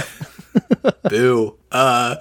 [0.83, 1.57] uh, boo.
[1.71, 2.15] Uh,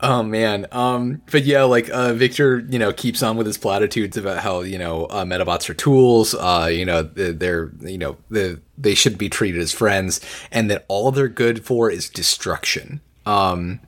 [0.00, 0.66] Oh man.
[0.70, 4.60] Um but yeah, like uh Victor, you know, keeps on with his platitudes about how,
[4.60, 9.18] you know, uh, metabots are tools, uh you know, they're, you know, they they should
[9.18, 10.20] be treated as friends
[10.52, 13.00] and that all they're good for is destruction.
[13.26, 13.80] Um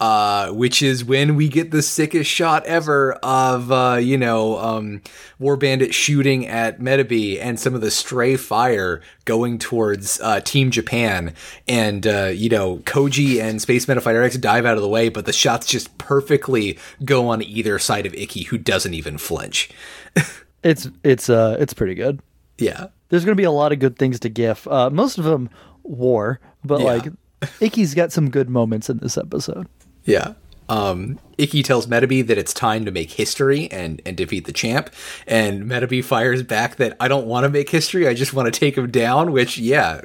[0.00, 5.00] uh, which is when we get the sickest shot ever of uh, you know um,
[5.38, 10.70] War Bandit shooting at Metabee and some of the stray fire going towards uh, Team
[10.70, 11.34] Japan,
[11.68, 15.26] and uh, you know Koji and Space Metafighter X dive out of the way, but
[15.26, 19.70] the shots just perfectly go on either side of Ikki, who doesn't even flinch.
[20.64, 22.20] it's it's uh it's pretty good.
[22.58, 24.66] Yeah, there's gonna be a lot of good things to GIF.
[24.66, 25.50] Uh, most of them
[25.84, 26.86] war, but yeah.
[26.86, 27.12] like
[27.60, 29.68] Ikki's got some good moments in this episode.
[30.04, 30.34] Yeah.
[30.68, 34.90] Um, Ikki tells Metabee that it's time to make history and, and defeat the champ.
[35.26, 38.08] And Metabee fires back that I don't want to make history.
[38.08, 40.00] I just want to take him down, which, yeah,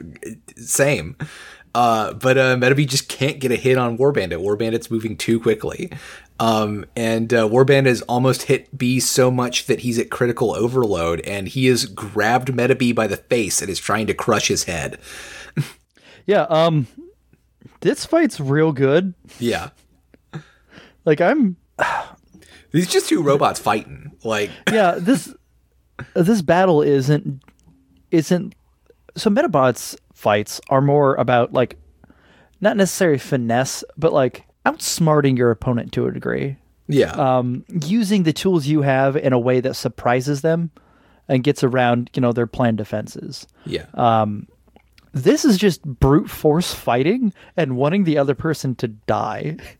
[0.57, 1.15] same.
[1.73, 4.41] Uh, but uh, Metabee just can't get a hit on Warbandit.
[4.41, 5.91] Warbandit's moving too quickly.
[6.39, 11.19] Um, and uh, Warbandit has almost hit B so much that he's at critical overload,
[11.21, 14.97] and he has grabbed Metabee by the face and is trying to crush his head.
[16.25, 16.87] yeah, um,
[17.81, 19.13] this fight's real good.
[19.37, 19.69] Yeah.
[21.05, 21.57] Like I'm
[22.71, 24.11] These just two robots fighting.
[24.23, 25.33] Like Yeah, this
[26.13, 27.43] this battle isn't
[28.11, 28.55] isn't
[29.15, 31.77] so Medabots fights are more about like
[32.61, 36.57] not necessarily finesse, but like outsmarting your opponent to a degree.
[36.87, 37.11] Yeah.
[37.11, 40.71] Um using the tools you have in a way that surprises them
[41.27, 43.47] and gets around, you know, their planned defenses.
[43.65, 43.85] Yeah.
[43.93, 44.47] Um
[45.11, 49.57] this is just brute force fighting and wanting the other person to die.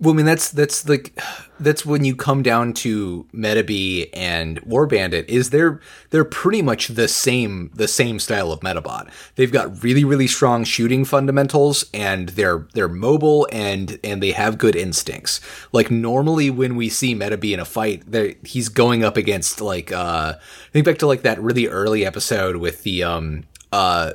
[0.00, 1.18] Well, I mean that's that's like
[1.58, 5.80] that's when you come down to Metabee and War Bandit is they're
[6.10, 9.10] they're pretty much the same the same style of Medabot.
[9.34, 14.56] They've got really really strong shooting fundamentals and they're they're mobile and and they have
[14.56, 15.40] good instincts.
[15.72, 18.04] Like normally when we see Metabee in a fight,
[18.44, 20.34] he's going up against like uh
[20.72, 24.12] think back to like that really early episode with the um uh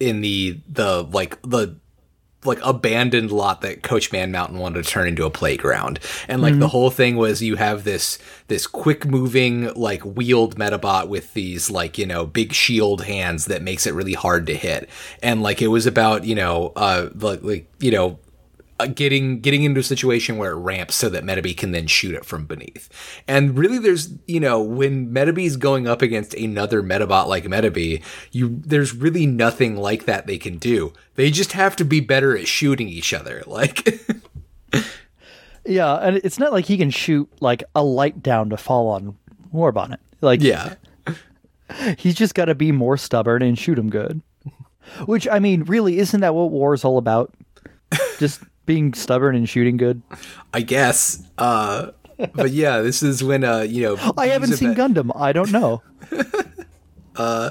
[0.00, 1.76] in the the like the
[2.44, 5.98] like abandoned lot that Coach Man Mountain wanted to turn into a playground.
[6.28, 6.60] And like mm-hmm.
[6.60, 11.70] the whole thing was you have this this quick moving like wheeled Medabot with these
[11.70, 14.88] like, you know, big shield hands that makes it really hard to hit.
[15.22, 18.18] And like it was about, you know, uh like, like you know,
[18.80, 22.14] uh, getting getting into a situation where it ramps so that Metabee can then shoot
[22.14, 22.88] it from beneath.
[23.26, 28.60] And really, there's you know when Metabee's going up against another Medabot like Metabee, you
[28.64, 30.92] there's really nothing like that they can do.
[31.16, 33.42] They just have to be better at shooting each other.
[33.58, 34.00] Like,
[35.64, 39.16] yeah, and it's not like he can shoot like a light down to fall on
[39.52, 39.98] Warbandit.
[40.20, 40.74] Like, yeah,
[41.98, 44.22] he's just got to be more stubborn and shoot him good.
[45.06, 47.34] Which I mean, really, isn't that what war is all about?
[48.18, 50.02] Just being stubborn and shooting good?
[50.54, 51.24] I guess.
[51.36, 51.90] Uh,
[52.34, 54.12] but yeah, this is when uh, you know.
[54.16, 55.10] I haven't seen Gundam.
[55.16, 55.82] I don't know.
[57.16, 57.50] uh,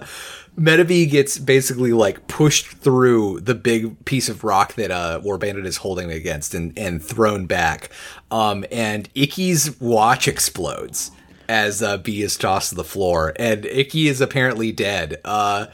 [0.58, 5.66] Metabee gets basically like pushed through the big piece of rock that uh, War Bandit
[5.66, 7.90] is holding against and, and thrown back.
[8.32, 11.12] Um, and Ikki's watch explodes
[11.50, 15.20] as uh, B is tossed to the floor, and Ikki is apparently dead.
[15.26, 15.68] Uh,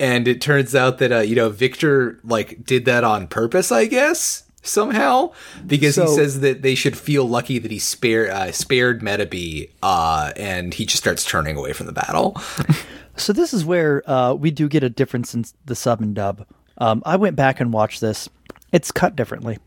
[0.00, 3.86] and it turns out that uh, you know Victor like did that on purpose, I
[3.86, 5.32] guess somehow
[5.66, 9.70] because so, he says that they should feel lucky that he spared uh, spared Metabee
[9.82, 12.40] uh, and he just starts turning away from the battle.
[13.16, 16.46] so this is where uh, we do get a difference in the sub and dub.
[16.78, 18.28] Um, I went back and watched this.
[18.72, 19.58] It's cut differently.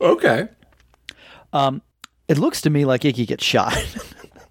[0.00, 0.48] Okay.
[1.52, 1.82] Um,
[2.28, 3.74] it looks to me like Ikki gets shot.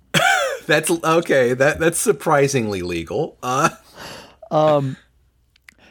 [0.67, 1.53] that's okay.
[1.53, 3.37] That that's surprisingly legal.
[3.41, 3.69] Uh.
[4.51, 4.97] Um,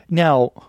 [0.09, 0.68] now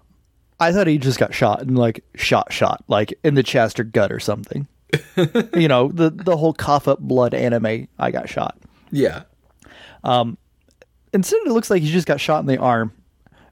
[0.59, 3.83] I thought he just got shot and like shot, shot, like in the chest or
[3.83, 4.67] gut or something.
[5.55, 7.87] you know, the the whole cough up blood anime.
[7.97, 8.57] I got shot.
[8.91, 9.23] Yeah.
[10.03, 10.37] Um,
[11.13, 12.91] instead it looks like he just got shot in the arm,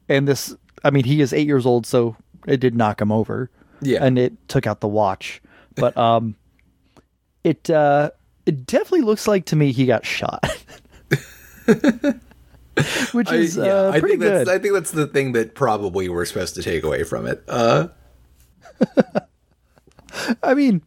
[0.10, 0.56] and this.
[0.84, 2.16] I mean, he is eight years old, so
[2.46, 3.50] it did knock him over.
[3.82, 4.04] Yeah.
[4.04, 5.42] And it took out the watch,
[5.76, 6.36] but um,
[7.44, 8.12] it uh,
[8.46, 10.44] it definitely looks like to me he got shot.
[13.12, 14.48] which is I, yeah, uh, pretty I think good.
[14.48, 17.44] That's, I think that's the thing that probably we're supposed to take away from it.
[17.48, 17.90] Uh.
[20.44, 20.82] I mean,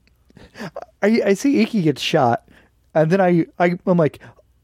[1.03, 2.49] I, I see Ikki gets shot,
[2.95, 4.21] and then I, I I'm like,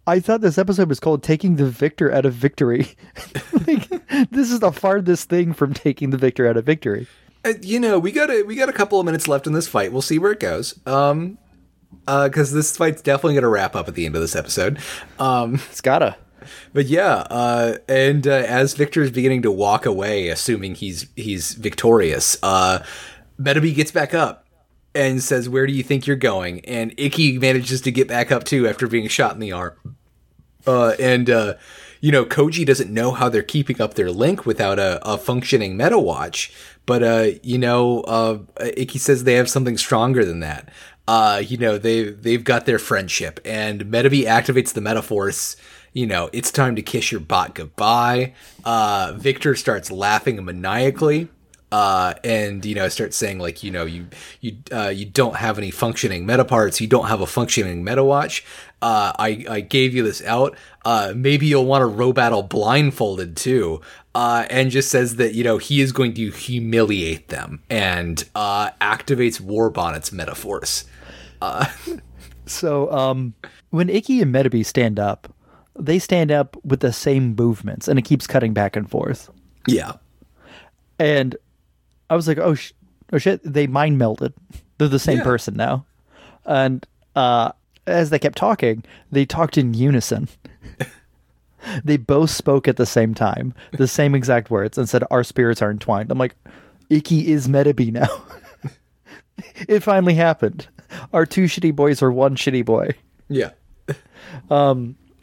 [0.07, 2.97] I thought this episode was called "Taking the Victor Out of Victory."
[3.67, 3.89] like,
[4.31, 7.07] this is the farthest thing from taking the victor out of victory.
[7.45, 9.69] Uh, you know, we got a we got a couple of minutes left in this
[9.69, 9.93] fight.
[9.93, 10.79] We'll see where it goes.
[10.87, 11.39] Um,
[12.05, 14.79] because uh, this fight's definitely gonna wrap up at the end of this episode.
[15.19, 16.17] Um, it's gotta
[16.73, 21.53] but yeah, uh, and uh, as Victor is beginning to walk away, assuming he's he's
[21.53, 22.85] victorious, uh,
[23.41, 24.47] Metabee gets back up
[24.95, 28.45] and says, "Where do you think you're going?" And Ikki manages to get back up
[28.45, 29.97] too after being shot in the arm.
[30.67, 31.55] Uh, and uh,
[32.01, 35.77] you know, Koji doesn't know how they're keeping up their link without a, a functioning
[35.77, 36.53] Medawatch.
[36.85, 40.69] But, uh, you know, uh, Ikki says they have something stronger than that.
[41.09, 45.57] Uh, you know, they, they've got their friendship and Metabee activates the Medaforce.
[45.97, 48.35] You know, it's time to kiss your bot goodbye.
[48.67, 51.29] Uh, Victor starts laughing maniacally
[51.73, 54.07] uh, and you know start saying like you know you
[54.43, 56.83] you uh, you don't have any functioning Medaparts.
[56.83, 58.45] You don't have a functioning Medawatch.
[58.83, 60.55] Uh, I, I gave you this out.
[60.85, 63.81] Uh, maybe you'll want to Robattle blindfolded too.
[64.15, 68.71] Uh, and just says that you know he is going to humiliate them and uh,
[68.83, 70.85] activates War Bandit's Medaforce.
[72.47, 73.35] So um,
[73.71, 75.35] when Ikki and Metabee stand up,
[75.79, 79.31] they stand up with the same movements, and it keeps cutting back and forth.
[79.67, 79.93] yeah
[80.99, 81.37] And
[82.11, 82.73] I was like, oh, sh-
[83.13, 84.33] oh shit, they mind melded.
[84.79, 85.25] They're the same Yeah.
[85.25, 85.85] person now.
[86.45, 87.53] And uh,
[87.87, 90.29] as they kept talking, they talked in unison.
[91.85, 95.61] they both spoke at the same time, the same exact words, and said, "Our spirits
[95.63, 96.37] are entwined." I'm like,
[96.91, 98.09] Ikki is Metabee now.
[99.69, 100.69] it finally happened.
[101.13, 102.91] Our two shitty boys are one shitty boy.
[103.29, 103.51] yeah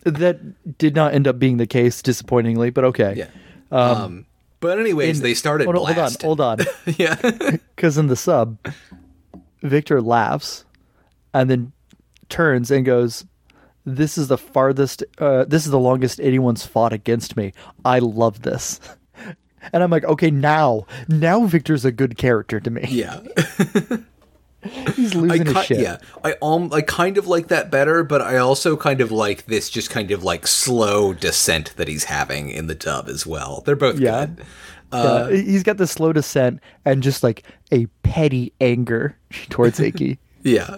[0.06, 3.14] That did not end up being the case, disappointingly, but okay.
[3.16, 3.28] yeah
[3.74, 4.26] um,
[4.60, 6.60] but anyways they started Hold on, hold on, hold on.
[6.98, 7.16] yeah
[7.76, 8.58] Because in the sub,
[9.62, 10.64] Victor laughs
[11.34, 11.72] and then
[12.30, 13.26] turns and goes,
[13.84, 17.52] This is the farthest, uh, this is the longest anyone's fought against me.
[17.84, 18.80] I love this.
[19.72, 22.86] And I'm like, okay, now, now Victor's a good character to me.
[22.90, 23.22] yeah
[24.96, 25.80] He's I his shit.
[25.80, 29.46] yeah, I um, I kind of like that better, but I also kind of like
[29.48, 33.62] this just kind of like slow descent that he's having in the dub as well.
[33.66, 34.28] They're both Yeah.
[34.28, 34.46] good.
[34.94, 39.18] Yeah, he's got the slow descent and just like a petty anger
[39.50, 40.20] towards Ikki.
[40.44, 40.78] Yeah,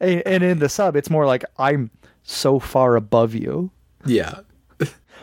[0.00, 1.90] and, and in the sub, it's more like, I'm
[2.24, 3.70] so far above you.
[4.04, 4.40] yeah,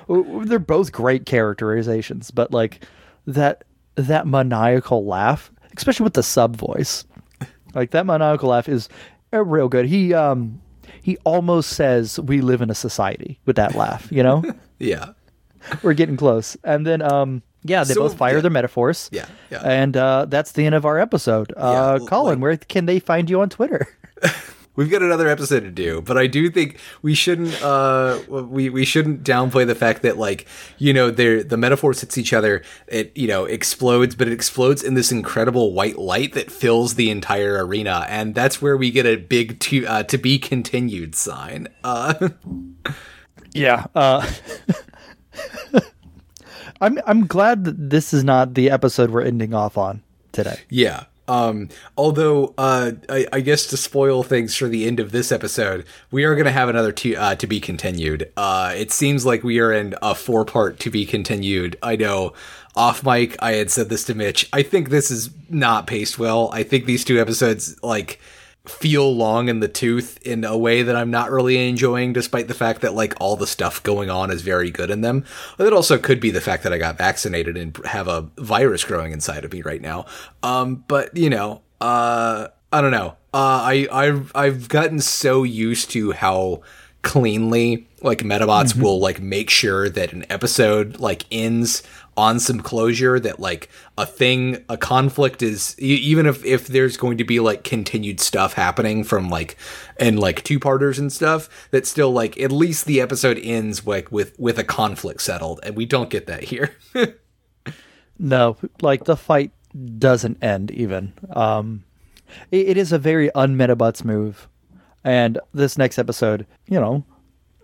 [0.08, 2.86] they're both great characterizations, but like
[3.28, 3.64] that
[3.96, 7.04] that maniacal laugh, especially with the sub voice,
[7.76, 8.90] like that maniacal laugh is
[9.34, 9.86] uh, real good.
[9.86, 10.62] He um
[11.02, 14.12] he almost says we live in a society with that laugh.
[14.12, 14.44] You know,
[14.80, 15.10] yeah,
[15.84, 18.42] we're getting close, and then um yeah, they So, both fire yeah.
[18.42, 19.10] their Medaforces.
[19.12, 19.62] Yeah, yeah.
[19.64, 21.52] and uh, that's the end of our episode.
[21.58, 23.88] Uh, Colin, like- where can they find you on Twitter?
[24.76, 28.86] We've got another episode to do, but I do think we shouldn't uh we we
[28.86, 30.46] shouldn't downplay the fact that like
[30.78, 34.84] you know they the Medaforces hits each other it you know explodes but it explodes
[34.84, 39.06] in this incredible white light that fills the entire arena and that's where we get
[39.06, 41.68] a big to uh, to be continued sign.
[41.84, 42.30] Uh
[43.56, 43.86] Yeah.
[43.96, 44.30] Uh,
[46.82, 50.04] I'm I'm glad that this is not the episode we're ending off on
[50.34, 50.60] today.
[50.70, 51.06] Yeah.
[51.28, 55.86] Um, although, uh, I, I guess to spoil things for the end of this episode,
[56.12, 58.32] we are going to have another to, uh, to be continued.
[58.38, 61.78] Uh, it seems like we are in a four part to be continued.
[61.82, 62.34] I know
[62.76, 64.50] off mic, I had said this to Mitch.
[64.52, 66.50] I think this is not paced well.
[66.52, 68.20] I think these two episodes, like,
[68.70, 72.54] feel long in the tooth in a way that I'm not really enjoying, despite the
[72.54, 75.26] fact that like all the stuff going on is very good in them.
[75.60, 79.12] It also could be the fact that I got vaccinated and have a virus growing
[79.12, 80.06] inside of me right now.
[80.44, 83.16] Um, but you know, uh, I don't know.
[83.34, 86.62] Uh, I I've I've gotten so used to how
[87.06, 91.84] cleanly like Medabots will like make sure that an episode like ends
[92.18, 97.18] on some closure that like a thing a conflict is even if if there's going
[97.18, 99.56] to be like continued stuff happening from like
[99.98, 104.12] and like two parters and stuff that still like at least the episode ends like
[104.12, 106.76] with with a conflict settled and we don't get that here.
[108.18, 109.52] No, like the fight
[109.98, 111.14] doesn't end even.
[111.32, 111.84] Um,
[112.52, 114.48] it, it is a very unmetabots move,
[115.06, 117.06] and this next episode, you know,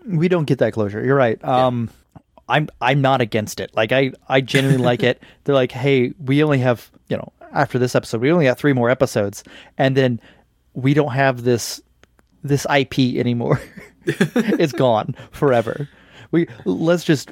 [0.06, 1.04] we don't get that closure.
[1.04, 1.44] You're right.
[1.44, 1.90] Um,
[2.48, 3.72] I'm I'm not against it.
[3.76, 5.22] Like I I genuinely like it.
[5.44, 8.74] They're like, hey, we only have you know after this episode, we only got three
[8.74, 9.44] more episodes,
[9.78, 10.22] and then
[10.74, 11.82] we don't have this
[12.44, 13.60] this IP anymore.
[14.06, 15.90] it's gone forever.
[16.30, 17.32] We let's just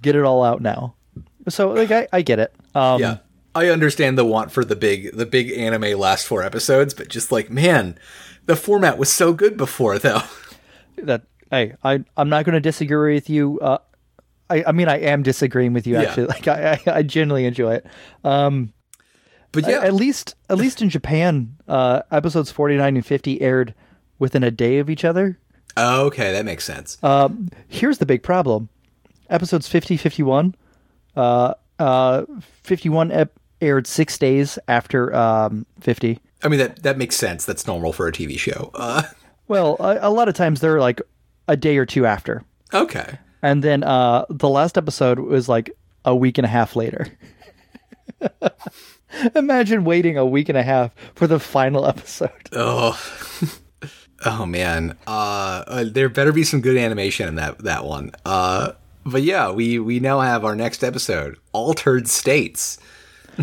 [0.00, 0.94] get it all out now.
[1.48, 2.54] So like I, I get it.
[2.74, 3.16] Um, yeah
[3.54, 7.30] i understand the want for the big the big anime last four episodes but just
[7.32, 7.98] like man
[8.46, 10.22] the format was so good before though
[10.96, 13.58] that hey I I'm not going to disagree with you.
[13.60, 13.78] Uh,
[14.50, 16.02] I I mean I am disagreeing with you Yeah.
[16.02, 16.26] actually.
[16.34, 17.86] Like I, I I genuinely enjoy it.
[19.52, 23.74] but yeah At least at least in Japan, uh, episodes 49 and 50 aired
[24.18, 25.38] within a day of each other.
[25.76, 28.68] Oh, okay that makes sense Um, here's the big problem:
[29.30, 30.54] episodes 50, 51,
[31.16, 32.24] uh, uh,
[32.62, 36.18] 51 ep- aired six days after um, 50.
[36.42, 39.02] i mean that that makes sense that's normal for a tv show uh
[39.48, 41.00] Well, a, a lot of times they're like
[41.48, 42.42] a day or two after.
[42.72, 45.70] okay And then uh, the last episode was like
[46.04, 47.06] a week and a half later.
[49.34, 52.30] Imagine waiting a week and a half for the final episode.
[52.52, 52.98] Oh,
[54.26, 54.96] oh man.
[55.06, 58.12] Uh, uh, there better be some good animation in that that one.
[58.24, 58.72] Uh,
[59.06, 62.78] but yeah, we we now have our next episode, Altered States,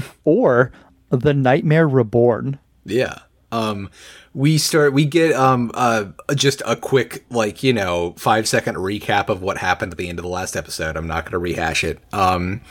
[0.23, 0.71] or
[1.09, 2.59] The Nightmare Reborn.
[2.85, 3.19] Yeah.
[3.51, 3.89] Um,
[4.33, 6.05] we start we get um uh
[6.35, 10.19] just a quick like you know five second recap of what happened at the end
[10.19, 10.95] of the last episode.
[10.95, 11.99] I'm not going to rehash it.
[12.13, 12.61] Um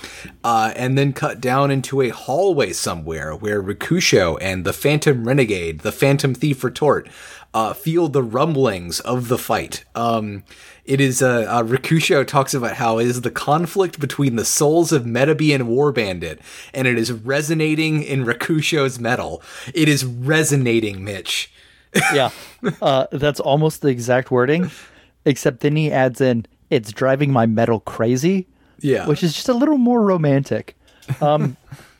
[0.44, 5.80] uh and then cut down into a hallway somewhere where Rokusho and the phantom renegade
[5.80, 7.08] the phantom thief retort
[7.54, 9.84] uh feel the rumblings of the fight.
[9.94, 10.44] Um
[10.84, 14.92] it is uh, uh Rokusho talks about how it is the conflict between the souls
[14.92, 16.40] of Metabee and War Bandit,
[16.72, 19.42] and it is resonating in Rokusho's metal.
[19.74, 21.50] It is resonating, Mitch
[22.12, 22.30] yeah,
[22.82, 24.70] uh, that's almost the exact wording,
[25.24, 28.46] except then he adds in, "It's driving my metal crazy."
[28.80, 30.76] Yeah, which is just a little more romantic.
[31.20, 31.56] Um,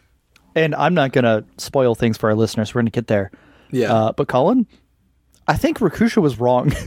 [0.55, 2.75] and I'm not gonna spoil things for our listeners.
[2.75, 3.31] We're gonna get there.
[3.71, 4.67] Yeah, uh, but Colin,
[5.49, 6.73] I think Rokusho was wrong.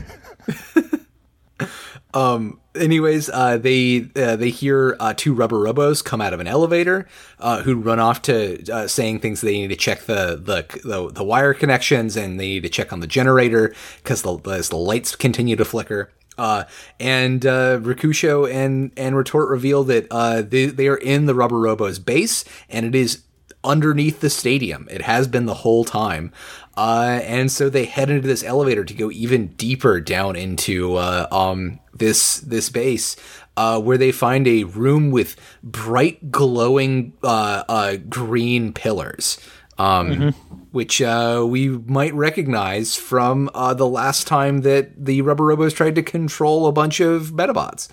[2.14, 6.46] um, anyways, uh, they uh, they hear uh, two rubber robos come out of an
[6.46, 7.06] elevator,
[7.38, 11.12] uh, who run off to uh, saying things they need to check the, the the,
[11.12, 14.76] the wire connections and they need to check on the generator because the as the
[14.76, 16.10] lights continue to flicker.
[16.38, 16.64] Uh,
[16.98, 21.60] and uh, Rokusho and and Retort reveal that uh, they they are in the Rubber
[21.60, 23.24] Robo's base, and it is
[23.62, 24.88] underneath the stadium.
[24.90, 26.32] It has been the whole time.
[26.80, 31.26] Uh, and so they head into this elevator to go even deeper down into uh,
[31.30, 33.16] um, this this base,
[33.58, 39.38] uh, where they find a room with bright, glowing uh, uh, green pillars.
[39.76, 40.28] Um, mm-hmm.
[40.72, 46.02] Which uh, we might recognize from the last time that the Rubber Robos tried to
[46.02, 47.88] control a bunch of Medabots.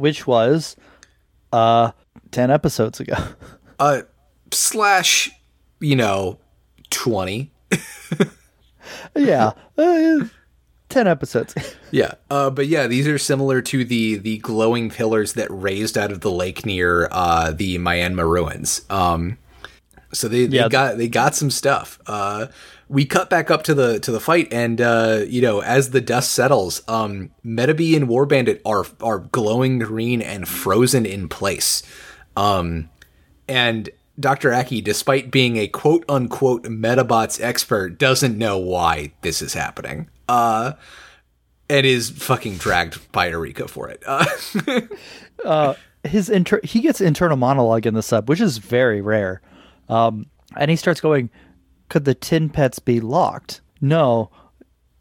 [0.00, 0.76] which was
[1.50, 3.16] ten episodes ago.
[3.80, 4.02] uh,
[4.52, 5.32] slash,
[5.80, 6.38] you know,
[6.90, 7.50] twenty
[9.16, 9.52] yeah.
[9.76, 10.24] Uh,
[10.88, 11.54] 10 episodes.
[11.90, 12.14] yeah.
[12.30, 16.20] Uh, but yeah, these are similar to the the glowing pillars that raised out of
[16.20, 18.82] the lake near uh, the Myanmar ruins.
[18.88, 19.38] Um,
[20.12, 20.68] so they, they yeah.
[20.68, 21.98] got they got some stuff.
[22.06, 22.46] Uh,
[22.88, 26.00] we cut back up to the to the fight, and uh, you know, as the
[26.00, 31.82] dust settles, um, Metabee and War Bandit are are glowing green and frozen in place.
[32.36, 32.88] Um,
[33.48, 34.52] and Dr.
[34.52, 40.08] Aki, despite being a quote unquote Medabots expert, doesn't know why this is happening.
[40.28, 40.72] Uh,
[41.68, 44.02] and is fucking dragged by Erika for it.
[45.44, 49.42] Uh, uh, his inter- he gets internal monologue in the sub, which is very rare.
[49.88, 51.28] Um, and he starts going,
[51.88, 53.60] "Could the tin pets be locked?
[53.80, 54.30] No,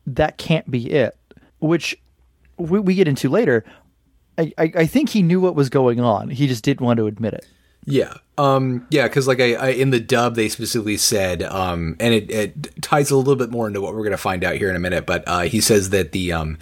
[0.06, 1.18] that can't be it."
[1.60, 1.98] Which
[2.58, 3.64] we, we get into later.
[4.38, 6.30] I, I, I think he knew what was going on.
[6.30, 7.48] He just didn't want to admit it.
[7.86, 8.14] Yeah.
[8.38, 12.32] Um, yeah, because like I, I, in the dub they specifically said, um, and it,
[12.32, 14.76] it, ties a little bit more into what we're going to find out here in
[14.76, 15.06] a minute.
[15.06, 16.58] But uh, he says that the um,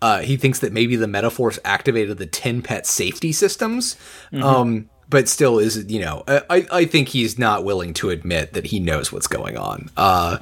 [0.00, 3.96] uh, he thinks that maybe the Medaforce activated the Tin Pet safety systems.
[4.32, 4.42] Mm-hmm.
[4.42, 8.66] Um, but still, is you know, I I think he's not willing to admit that
[8.66, 9.90] he knows what's going on.
[9.96, 10.38] Uh,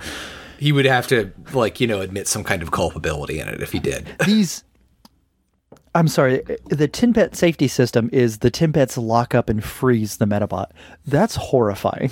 [0.59, 3.73] he would have to like you know admit some kind of culpability in it if
[3.73, 4.07] he did.
[4.27, 4.65] These
[5.95, 10.67] I'm sorry, the Tinpet safety system is the Tinpets lock up and freeze the Medabot.
[11.07, 12.11] That's horrifying.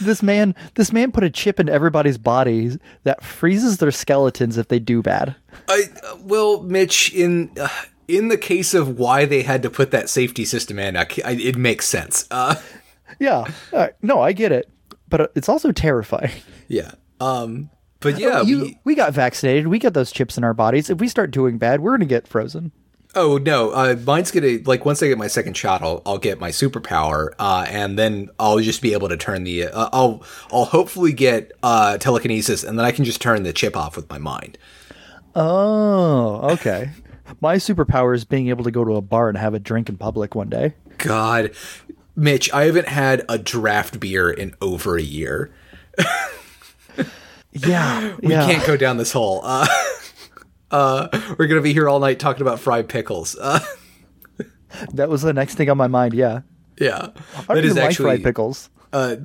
[0.00, 4.68] This man, this man put a chip in everybody's bodies that freezes their skeletons if
[4.68, 5.34] they do bad.
[5.68, 5.84] I
[6.20, 7.68] well, Mitch, in uh,
[8.06, 11.32] in the case of why they had to put that safety system in, I, I,
[11.32, 12.26] it makes sense.
[12.30, 12.56] Uh,
[13.18, 14.68] yeah, uh, no, I get it,
[15.08, 16.32] but it's also terrifying.
[16.72, 16.92] Yeah.
[17.18, 17.68] Um,
[18.00, 19.66] but yeah, you, we, we got vaccinated.
[19.66, 20.90] We got those chips in our bodies.
[20.90, 22.72] If we start doing bad, we're gonna get frozen.
[23.14, 26.38] Oh no, uh, mine's gonna like once I get my second shot, I'll I'll get
[26.40, 30.22] my superpower, uh, and then I'll just be able to turn the uh, I'll
[30.52, 34.08] I'll hopefully get uh, telekinesis, and then I can just turn the chip off with
[34.08, 34.56] my mind.
[35.34, 36.90] Oh, okay.
[37.40, 39.96] my superpower is being able to go to a bar and have a drink in
[39.96, 40.74] public one day.
[40.98, 41.52] God,
[42.16, 45.50] Mitch, I haven't had a draft beer in over a year.
[47.52, 48.46] Yeah, we yeah.
[48.46, 49.40] can't go down this hole.
[49.42, 49.66] Uh,
[50.70, 53.36] uh, we're gonna be here all night talking about fried pickles.
[53.38, 53.60] Uh,
[54.92, 56.14] that was the next thing on my mind.
[56.14, 56.42] Yeah,
[56.78, 57.10] yeah.
[57.48, 58.70] I that is like actually fried pickles.
[58.92, 59.16] Uh,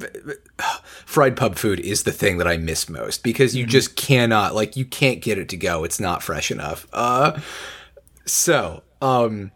[1.05, 3.71] fried pub food is the thing that I miss most because you mm-hmm.
[3.71, 5.83] just cannot like you can't get it to go.
[5.83, 6.85] It's not fresh enough.
[6.93, 7.39] Uh,
[8.25, 9.51] so um,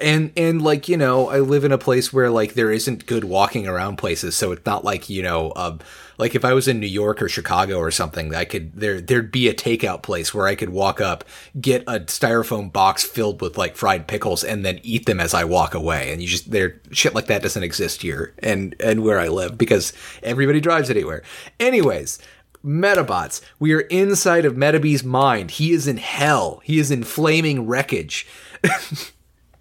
[0.00, 3.24] and and like you know i live in a place where like there isn't good
[3.24, 5.80] walking around places so it's not like you know um
[6.16, 9.32] like if i was in new york or chicago or something i could there there'd
[9.32, 11.24] be a takeout place where i could walk up
[11.60, 15.42] get a styrofoam box filled with like fried pickles and then eat them as i
[15.42, 19.18] walk away and you just there shit like that doesn't exist here and and where
[19.18, 21.22] i live because everybody drives anywhere
[21.58, 22.18] anyways
[22.64, 23.42] Medabots.
[23.58, 25.50] We are inside of Metabee's mind.
[25.50, 26.62] He is in hell.
[26.64, 28.26] He is in flaming wreckage.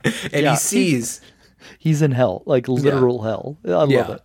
[0.34, 1.22] and yeah, he sees
[1.80, 3.30] he's in hell, like literal yeah.
[3.30, 3.58] hell.
[3.66, 4.12] I love yeah.
[4.14, 4.22] it.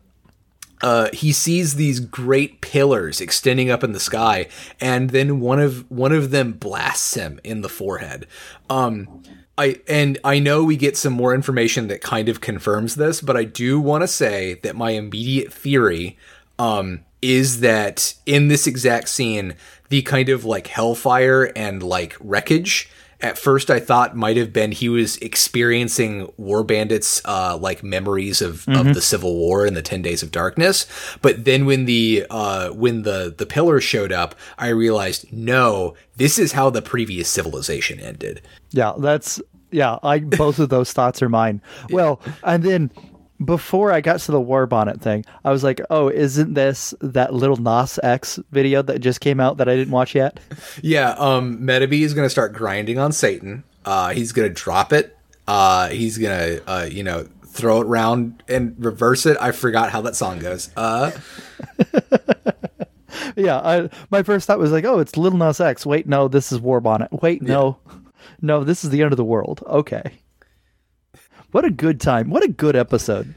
[0.80, 4.46] Uh, he sees these great pillars extending up in the sky,
[4.80, 8.26] and then one of one of them blasts him in the forehead.
[8.70, 9.22] Um,
[9.56, 13.36] I and I know we get some more information that kind of confirms this, but
[13.36, 16.16] I do want to say that my immediate theory
[16.60, 19.56] um, is that in this exact scene,
[19.88, 22.88] the kind of like hellfire and like wreckage
[23.20, 28.40] at first I thought might have been he was experiencing War Bandits uh, like memories
[28.40, 28.88] of, mm-hmm.
[28.88, 30.86] of the Civil War and the Ten Days of Darkness.
[31.20, 36.38] But then when the uh, when the the pillar showed up, I realized no, this
[36.38, 38.40] is how the previous civilization ended.
[38.70, 39.40] Yeah, that's
[39.70, 39.98] yeah.
[40.02, 41.60] I both of those thoughts are mine.
[41.90, 42.90] Well, and then
[43.44, 47.34] before I got to the War Bandit thing, I was like, "Oh, isn't this that
[47.34, 50.40] Lil Nas X video that just came out that I didn't watch yet?"
[50.82, 53.64] Yeah, um, Metabee is gonna start grinding on Satan.
[53.84, 55.16] Uh, he's gonna drop it.
[55.46, 59.36] Uh, he's gonna, uh, you know, throw it around and reverse it.
[59.40, 60.70] I forgot how that song goes.
[60.76, 61.10] Uh.
[63.36, 66.52] yeah, I, my first thought was like, "Oh, it's Lil Nas X." Wait, no, this
[66.52, 67.12] is War Bandit.
[67.22, 67.94] Wait, no, yeah.
[68.42, 69.62] no, this is the end of the world.
[69.66, 70.12] Okay.
[71.50, 72.28] What a good time!
[72.30, 73.34] What a good episode.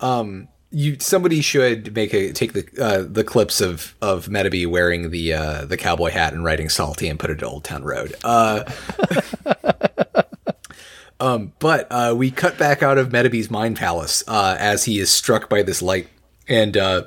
[0.00, 5.10] Um, you somebody should make a take the uh, the clips of of Metabee wearing
[5.10, 8.14] the uh, the cowboy hat and riding salty and put it to Old Town Road.
[8.24, 8.64] Uh,
[11.20, 15.10] um, but uh, we cut back out of Metabee's mind palace uh, as he is
[15.10, 16.08] struck by this light,
[16.48, 17.04] and uh,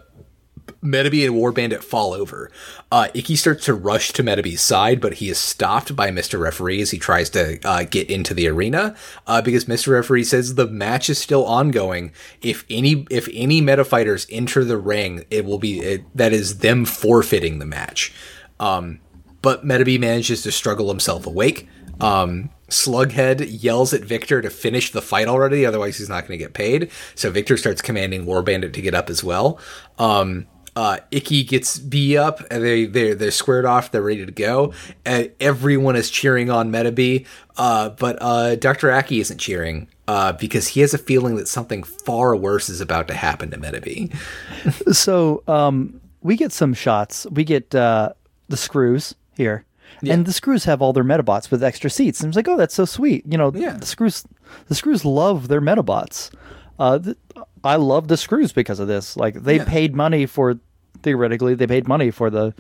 [0.82, 2.52] Metabee and War Bandit fall over.
[2.92, 6.40] Uh, Ikki starts to rush to Metabee's side, but he is stopped by Mr.
[6.40, 8.96] Referee as he tries to uh, get into the arena
[9.26, 9.94] uh, because Mr.
[9.94, 12.12] Referee says the match is still ongoing.
[12.42, 16.60] If any if any meta fighters enter the ring, it will be it, that is
[16.60, 18.14] them forfeiting the match.
[18.60, 19.00] Um,
[19.42, 21.68] but Metabee manages to struggle himself awake.
[22.00, 26.44] Um, Slughead yells at Victor to finish the fight already, otherwise he's not going to
[26.44, 26.92] get paid.
[27.16, 29.60] So Victor starts commanding War Bandit to get up as well.
[29.98, 30.48] Um,
[30.78, 33.90] uh, Ikki gets B up, and they they they're squared off.
[33.90, 34.74] They're ready to go.
[35.06, 37.26] And everyone is cheering on Metabee,
[37.58, 41.82] uh, but uh, Doctor Aki isn't cheering uh, because he has a feeling that something
[41.82, 44.16] far worse is about to happen to Metabee.
[44.94, 47.26] so um, we get some shots.
[47.32, 48.14] We get uh,
[48.48, 49.66] the screws here.
[50.04, 50.14] Yeah.
[50.14, 52.20] And the screws have all their Medabots with extra seats.
[52.20, 53.24] And it's like, oh, that's so sweet.
[53.26, 53.78] You know, yeah.
[53.78, 54.26] the screws,
[54.68, 56.30] the screws love their Medabots.
[56.78, 57.18] Uh, th-
[57.64, 59.18] I love the screws because of this.
[59.18, 59.66] Like they yeah.
[59.66, 60.60] paid money for
[61.08, 62.54] theoretically they paid money for the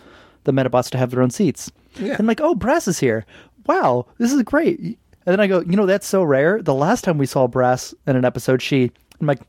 [0.46, 1.70] the Medabots to have their own seats.
[2.00, 2.16] Yeah.
[2.18, 3.26] And like, oh, Brass is here.
[3.66, 4.80] Wow, this is great.
[4.80, 6.62] And then I go, you know, that's so rare.
[6.62, 8.90] The last time we saw Brass in an episode, she,
[9.20, 9.42] I'm like,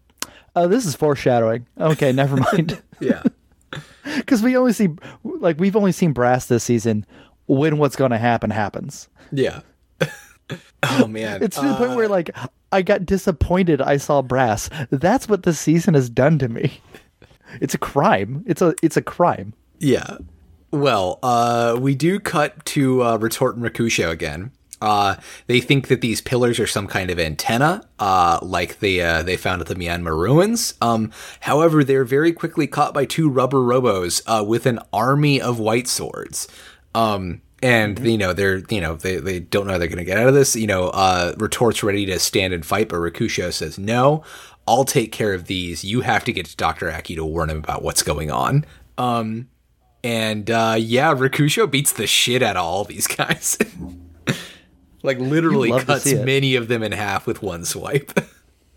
[0.57, 1.69] oh, this is foreshadowing.
[1.79, 2.83] Okay, never mind.
[3.01, 3.23] yeah.
[4.17, 4.89] Because we only see,
[5.23, 7.05] like, we've only seen Brass this season
[7.47, 9.07] when what's going to happen happens.
[9.31, 9.61] Yeah.
[10.83, 12.31] oh man, it's to uh, the point where uh, like
[12.73, 13.83] I got disappointed.
[13.83, 14.71] I saw Brass.
[14.91, 16.81] That's what this season has done to me.
[17.61, 18.45] It's a crime.
[18.47, 19.55] It's a it's a crime.
[19.79, 20.19] Yeah.
[20.71, 24.53] Well, uh, we do cut to uh, Retort and Rokusho again.
[24.81, 29.23] Uh, they think that these pillars are some kind of antenna, uh, like they uh,
[29.23, 30.75] they found at the Myanmar ruins.
[30.81, 35.59] Um, however, they're very quickly caught by two rubber robos uh, with an army of
[35.59, 36.47] white swords.
[36.95, 38.07] Um, and mm-hmm.
[38.07, 40.29] you know they're you know they, they don't know how they're going to get out
[40.29, 40.55] of this.
[40.55, 44.23] You know, uh, Retort's ready to stand and fight, but Rokusho says no.
[44.69, 45.83] I'll take care of these.
[45.85, 46.91] You have to get to Dr.
[46.91, 48.67] Aki to warn him about what's going on.
[48.99, 49.49] Um,
[50.05, 53.57] and uh, yeah, Rokusho beats the shit out of all these guys.
[55.03, 58.13] like literally cuts many of them in half with one swipe.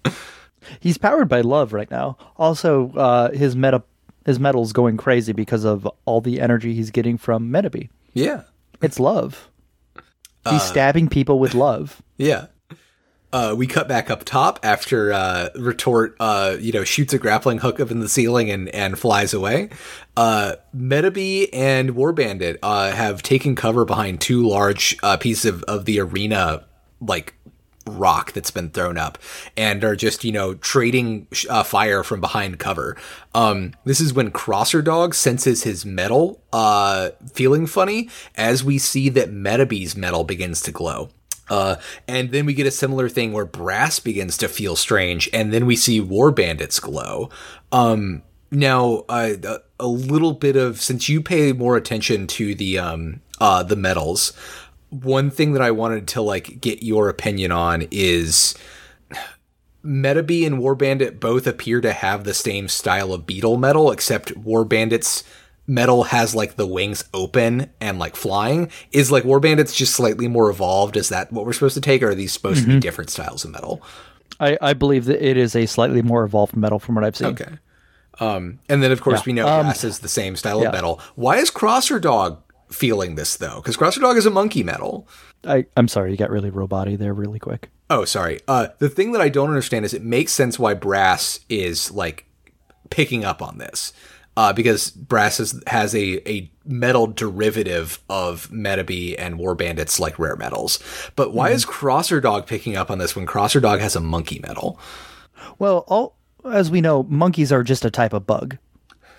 [0.79, 2.17] He's powered by love right now.
[2.37, 3.83] Also, uh, his meta
[4.25, 7.89] his metal's going crazy because of all the energy he's getting from Metabee.
[8.13, 8.43] Yeah.
[8.81, 9.49] It's love.
[9.95, 12.01] He's uh, stabbing people with love.
[12.17, 12.47] Yeah.
[13.33, 17.59] Uh, we cut back up top after uh, Retort, uh, you know, shoots a grappling
[17.59, 19.69] hook up in the ceiling and, and flies away.
[20.17, 25.63] Uh, Metabee and War Bandit uh, have taken cover behind two large uh, pieces of,
[25.63, 26.65] of the arena,
[26.99, 27.33] like
[27.87, 29.17] rock that's been thrown up,
[29.57, 32.97] and are just you know trading uh, fire from behind cover.
[33.33, 39.09] Um, this is when Crosser Dog senses his metal uh, feeling funny as we see
[39.09, 41.09] that Metabee's metal begins to glow.
[41.51, 41.75] Uh,
[42.07, 45.65] and then we get a similar thing where Brass begins to feel strange, and then
[45.65, 47.29] we see War Bandits glow.
[47.73, 53.19] Um, now, uh, a little bit of since you pay more attention to the um,
[53.41, 54.31] uh, the metals,
[54.91, 58.55] one thing that I wanted to like get your opinion on is
[59.83, 64.37] Metabee and War Bandit both appear to have the same style of beetle metal, except
[64.37, 65.25] War Bandit's
[65.71, 68.69] metal has like the wings open and like flying.
[68.91, 70.97] Is like War Bandit's just slightly more evolved?
[70.97, 72.63] Is that what we're supposed to take, or are these supposed mm-hmm.
[72.63, 72.79] to be mm-hmm.
[72.81, 73.81] different styles of metal?
[74.39, 77.27] I, I believe that it is a slightly more evolved metal from what I've seen.
[77.27, 77.57] Okay.
[78.19, 79.23] Um, and then of course yeah.
[79.25, 80.67] we know um, Brass is the same style yeah.
[80.67, 80.99] of metal.
[81.15, 83.55] Why is Crosser Dog feeling this though?
[83.55, 85.07] Because Crosser Dog is a monkey metal.
[85.43, 87.69] I, I'm sorry, you got really roboty there really quick.
[87.89, 88.39] Oh, sorry.
[88.47, 92.25] Uh, the thing that I don't understand is it makes sense why Brass is like
[92.89, 93.93] picking up on this.
[94.37, 100.17] Uh, because Brass has, has a, a metal derivative of Metabee and War Bandits like
[100.17, 100.79] rare metals.
[101.17, 101.55] But why mm.
[101.55, 104.79] is Crosser Dog picking up on this when Crosser Dog has a monkey metal?
[105.59, 106.15] Well, all,
[106.49, 108.57] as we know, monkeys are just a type of bug.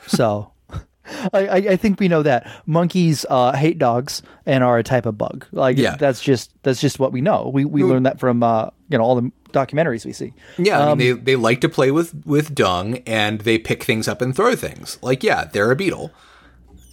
[0.06, 0.52] So
[1.32, 1.40] I,
[1.70, 5.46] I think we know that monkeys uh, hate dogs and are a type of bug.
[5.52, 5.96] Like yeah.
[5.96, 7.50] that's just that's just what we know.
[7.52, 10.32] We we learned that from uh, you know all the documentaries we see.
[10.58, 13.58] Yeah, um, I mean, um, they they like to play with with dung and they
[13.58, 14.98] pick things up and throw things.
[15.02, 16.12] Like yeah, they're a beetle.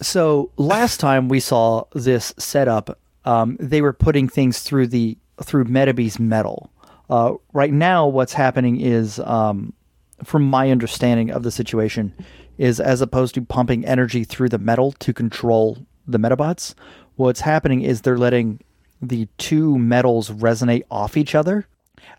[0.02, 5.64] So last time we saw this setup, um, they were putting things through the through
[5.64, 6.70] Metabee's metal.
[7.08, 9.72] Uh, right now, what's happening is, um,
[10.22, 12.14] from my understanding of the situation,
[12.56, 16.74] is as opposed to pumping energy through the metal to control the Medabots,
[17.16, 18.60] what's happening is they're letting
[19.02, 21.66] the two metals resonate off each other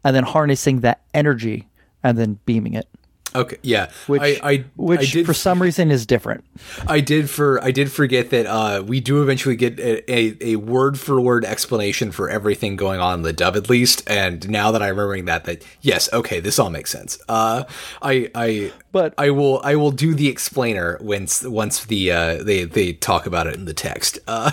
[0.04, 1.68] and then harnessing that energy
[2.04, 2.88] and then beaming it.
[3.34, 6.44] Okay, yeah, which I, I which I did, for some reason is different.
[6.86, 10.56] I did for I did forget that uh, we do eventually get a, a, a,
[10.58, 14.72] word for word explanation for everything going on in the dub at least, and now
[14.72, 17.20] that I'm remembering that, that yes, okay, this all makes sense.
[17.30, 17.64] Uh,
[18.02, 22.66] I I but I will I will do the explainer once once the uh, they
[22.66, 24.20] they talk about it in the text.
[24.28, 24.52] Uh,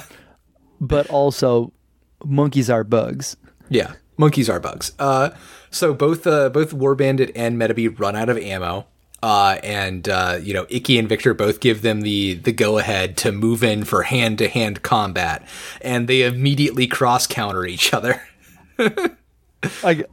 [0.80, 1.72] but also,
[2.24, 3.36] monkeys are bugs.
[3.68, 4.92] Yeah, monkeys are bugs.
[4.98, 5.30] Uh,
[5.70, 8.86] so both uh, both War Bandit and Metabee run out of ammo.
[9.20, 13.16] Uh, and uh, you know, Ikki and Victor both give them the the go ahead
[13.18, 15.46] to move in for hand to hand combat,
[15.80, 18.22] and they immediately cross counter each other.
[19.82, 20.04] I,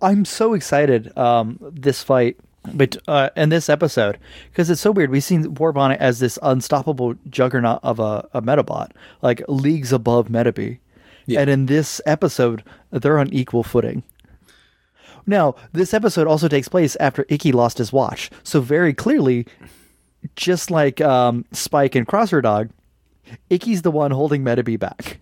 [0.00, 2.38] I'm so excited um, this fight,
[2.72, 4.18] but uh, in this episode
[4.50, 5.10] because it's so weird.
[5.10, 10.28] We've seen War Bandit as this unstoppable juggernaut of a, a Medabot, like leagues above
[10.28, 10.78] Metabee,
[11.26, 11.40] yeah.
[11.40, 14.02] and in this episode, they're on equal footing.
[15.26, 18.30] Now, this episode also takes place after Ikki lost his watch.
[18.42, 19.46] So very clearly,
[20.36, 22.70] just like um, Spike and Crosser Dog,
[23.48, 25.18] Ikki's the one holding Metabee back.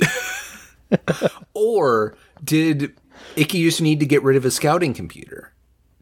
[1.54, 2.94] or did
[3.36, 5.52] Ikki just need to get rid of his scouting computer?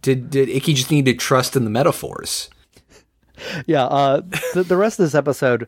[0.03, 2.49] Did did Ikki just need to trust in the metaphors?
[3.67, 4.23] Yeah, uh,
[4.55, 5.67] the, the rest of this episode,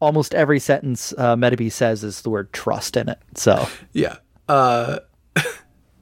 [0.00, 3.18] almost every sentence uh, Metabee says is the word trust in it.
[3.34, 4.16] So yeah.
[4.48, 5.00] Uh,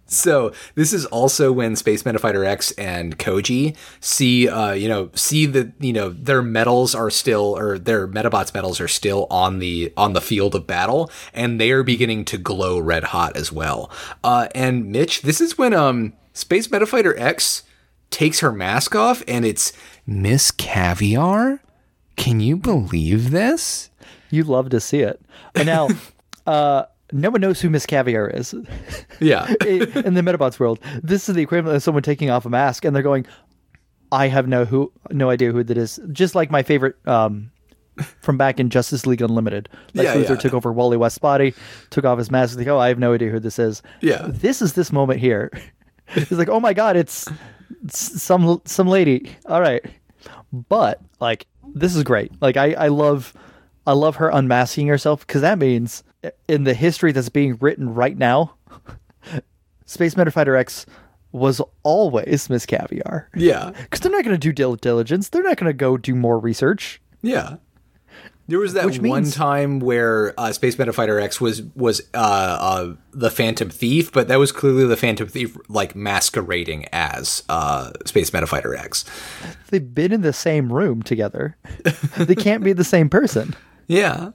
[0.07, 5.47] so this is also when Space Medafighter X and Koji see, uh, you know, see
[5.47, 9.93] that you know their metals are still, or their Medabots metals are still on the
[9.97, 13.91] on the field of battle, and they are beginning to glow red hot as well.
[14.23, 17.63] Uh, and Mitch, this is when um Space Medafighter X
[18.11, 19.73] takes her mask off, and it's
[20.07, 21.61] Miss Caviar.
[22.17, 23.91] Can you believe this?
[24.31, 25.21] You'd love to see it.
[25.55, 25.89] And now,
[26.47, 28.55] uh, no one knows who Miss Caviar is.
[29.21, 29.47] Yeah.
[29.67, 32.97] in the Medabots world, this is the equivalent of someone taking off a mask and
[32.97, 33.25] they're going,
[34.11, 37.53] "I have no who, no idea who that is." Just like my favorite um,
[38.21, 40.37] from back in Justice League Unlimited, like yeah, Luthor yeah.
[40.37, 41.55] took over Wally West's body,
[41.91, 44.27] took off his mask, like, "Oh, I have no idea who this is." Yeah.
[44.29, 45.53] This is this moment here.
[46.09, 47.29] He's like, "Oh my god, it's,
[47.85, 49.85] it's some some lady." All right,
[50.69, 52.33] but like this is great.
[52.41, 53.35] Like I I love
[53.87, 56.03] I love her unmasking herself because that means
[56.49, 58.55] in the history that's being written right now,
[59.87, 60.87] Space Medafighter X
[61.33, 63.29] was always Miss Caviar.
[63.35, 63.71] Yeah.
[63.83, 65.29] Because they're not going to do dil- diligence.
[65.31, 67.01] They're not going to go do more research.
[67.23, 67.57] Yeah.
[68.49, 72.19] There was that Which one means, time where uh, Space Medafighter X was was uh,
[72.19, 77.93] uh, the Phantom Thief, but that was clearly the Phantom Thief like masquerading as uh,
[78.05, 79.05] Space Medafighter X.
[79.71, 81.57] They've been in the same room together.
[82.19, 83.55] they can't be the same person.
[83.89, 84.31] Yeah.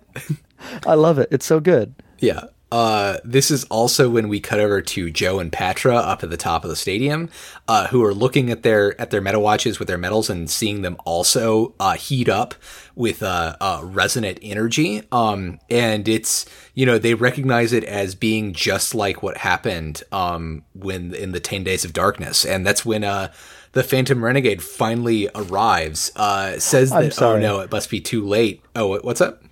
[0.86, 1.30] I love it.
[1.32, 1.94] It's so good.
[2.20, 2.46] Yeah.
[2.70, 6.36] Uh, this is also when we cut over to Joe and Patra up at the
[6.36, 7.30] top of the stadium,
[7.68, 10.82] uh, who are looking at their at their metal watches with their medals and seeing
[10.82, 12.56] them also uh, heat up
[12.94, 15.04] with uh, uh, resonant energy.
[15.14, 20.64] Um, and it's you know they recognize it as being just like what happened um,
[20.74, 23.32] when in the Ten Days of Darkness, and that's when uh
[23.72, 26.12] the Phantom Renegade finally arrives.
[26.18, 28.62] Uh, says that oh no, it must be too late.
[28.76, 29.44] Oh, what's up?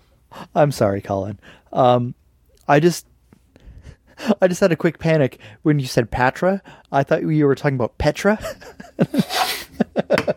[0.54, 1.40] I'm sorry, Colin.
[1.72, 2.16] Um,
[2.68, 3.08] I just
[4.42, 6.62] I just had a quick panic when you said Patra.
[6.92, 8.40] I thought you were talking about Petra.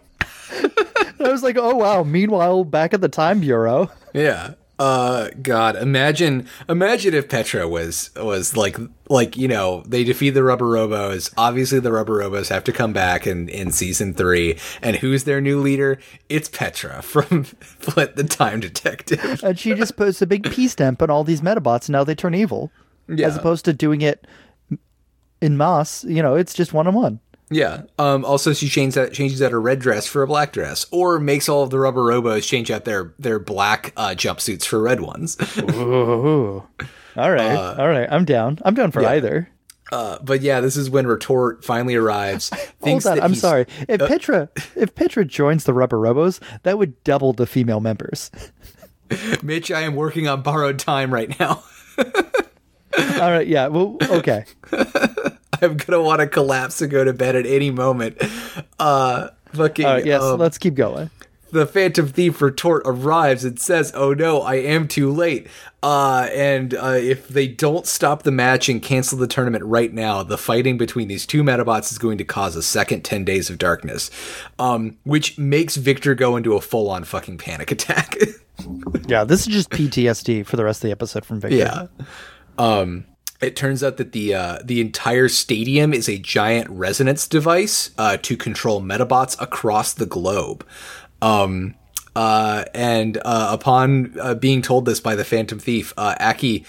[1.20, 2.02] I was like, oh wow.
[2.02, 3.90] Meanwhile, back at the Time Bureau.
[4.14, 4.54] Yeah.
[4.78, 8.76] Uh, God, imagine, imagine if Petra was was like
[9.08, 11.32] like you know they defeat the Rubber Robos.
[11.36, 15.40] Obviously, the Rubber Robos have to come back in in season three, and who's their
[15.40, 15.98] new leader?
[16.28, 21.02] It's Petra from Flint, the Time Detective, and she just puts a big P stamp
[21.02, 22.70] on all these Medabots, and now they turn evil,
[23.08, 23.26] yeah.
[23.26, 24.28] as opposed to doing it
[25.40, 26.04] in mass.
[26.04, 27.20] You know, it's just one on one.
[27.50, 27.82] Yeah.
[27.98, 31.18] Um, also, she changes out, changes out her red dress for a black dress, or
[31.18, 35.00] makes all of the rubber robos change out their their black uh, jumpsuits for red
[35.00, 35.36] ones.
[35.58, 36.62] Ooh.
[37.16, 38.08] All right, uh, all right.
[38.10, 38.58] I'm down.
[38.64, 39.10] I'm down for yeah.
[39.10, 39.48] either.
[39.90, 42.50] Uh, but yeah, this is when Retort finally arrives.
[42.82, 43.66] Hold on, I'm sorry.
[43.88, 48.30] If uh, Petra if Petra joins the Rubber Robos, that would double the female members.
[49.42, 51.62] Mitch, I am working on borrowed time right now.
[51.98, 53.68] all right, yeah.
[53.68, 54.44] Well, okay.
[55.62, 58.18] I'm gonna want to collapse and go to bed at any moment.
[58.78, 59.84] Uh, fucking.
[59.84, 61.10] Right, yes, um, let's keep going.
[61.50, 65.46] The Phantom Thief retort arrives and says, "Oh no, I am too late."
[65.82, 70.22] Uh, and uh, if they don't stop the match and cancel the tournament right now,
[70.22, 73.56] the fighting between these two Medabots is going to cause a second ten days of
[73.56, 74.10] darkness,
[74.58, 78.16] um, which makes Victor go into a full-on fucking panic attack.
[79.06, 81.56] yeah, this is just PTSD for the rest of the episode from Victor.
[81.56, 81.86] Yeah.
[82.58, 83.06] Um,
[83.40, 88.16] it turns out that the uh, the entire stadium is a giant resonance device uh,
[88.22, 90.66] to control Medabots across the globe.
[91.22, 91.74] Um,
[92.16, 96.64] uh, and uh, upon uh, being told this by the Phantom Thief, uh, Aki,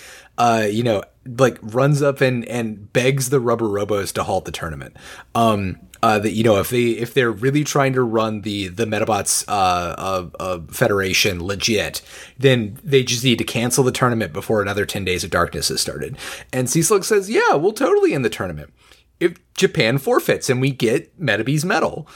[0.71, 4.95] you know, like runs up and and begs the Rubber Robos to halt the tournament.
[5.33, 8.85] Um, uh, that you know if they if they're really trying to run the the
[8.85, 12.01] Medabots uh, uh, Federation legit,
[12.37, 15.81] then they just need to cancel the tournament before another ten days of darkness has
[15.81, 16.17] started.
[16.53, 18.73] And Slug says, "Yeah, we'll totally end the tournament
[19.19, 22.07] if Japan forfeits and we get Metabee's medal."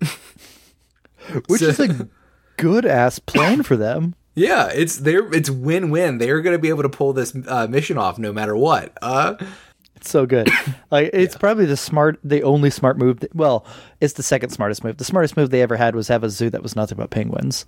[1.46, 2.08] Which so, is a
[2.56, 4.14] good ass plan for them.
[4.38, 6.18] Yeah, it's they're it's win win.
[6.18, 8.96] They're going to be able to pull this uh, mission off no matter what.
[10.08, 10.48] It's so good.
[10.90, 11.38] Like it's yeah.
[11.38, 13.20] probably the smart, the only smart move.
[13.20, 13.66] That, well,
[14.00, 14.96] it's the second smartest move.
[14.96, 17.66] The smartest move they ever had was have a zoo that was nothing but penguins.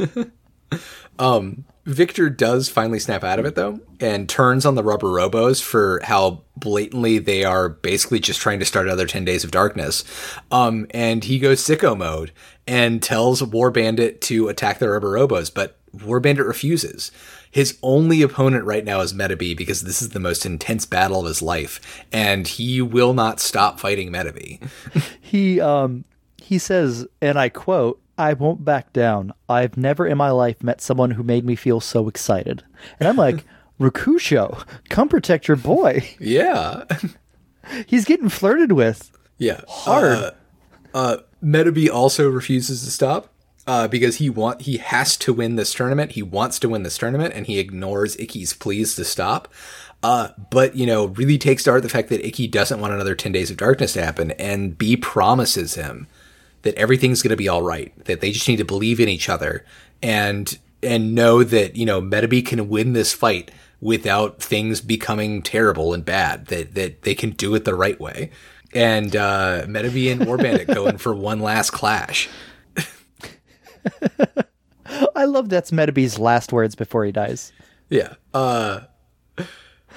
[1.20, 5.62] um, Victor does finally snap out of it though, and turns on the rubber robos
[5.62, 10.02] for how blatantly they are basically just trying to start another ten days of darkness.
[10.50, 12.32] Um, and he goes sicko mode
[12.66, 17.12] and tells War Bandit to attack the rubber robos, but War Bandit refuses.
[17.50, 21.26] His only opponent right now is Metabee because this is the most intense battle of
[21.26, 24.60] his life, and he will not stop fighting Metabee.
[25.20, 26.04] he um
[26.40, 29.32] he says, and I quote, I won't back down.
[29.48, 32.64] I've never in my life met someone who made me feel so excited.
[32.98, 33.44] And I'm like,
[33.80, 36.08] Rakusho, come protect your boy.
[36.18, 36.84] Yeah.
[37.86, 39.12] He's getting flirted with.
[39.36, 39.60] Yeah.
[39.68, 40.12] Hard.
[40.12, 40.30] Uh,
[40.94, 43.32] uh, Metabee also refuses to stop
[43.68, 46.12] uh, because he want he has to win this tournament.
[46.12, 49.46] He wants to win this tournament, and he ignores Ikki's pleas to stop.
[50.02, 53.14] Uh, but you know, really takes to heart the fact that Ikki doesn't want another
[53.14, 56.06] ten days of darkness to happen, and B promises him
[56.62, 57.92] that everything's going to be all right.
[58.06, 59.66] That they just need to believe in each other
[60.02, 63.50] and and know that you know Metabee can win this fight
[63.82, 66.46] without things becoming terrible and bad.
[66.46, 68.30] That that they can do it the right way.
[68.72, 72.30] And uh, Metabee and War Bandit going for one last clash.
[75.14, 77.52] I love that's Metabee's last words before he dies.
[77.88, 78.14] Yeah.
[78.32, 78.80] Uh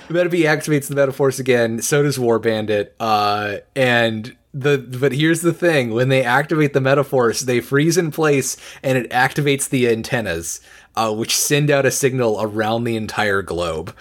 [0.09, 2.95] Metabee activates the Medaforce again, so does War Bandit.
[2.99, 8.11] Uh and the but here's the thing, when they activate the Medaforce, they freeze in
[8.11, 10.59] place and it activates the antennas,
[10.95, 13.95] uh, which send out a signal around the entire globe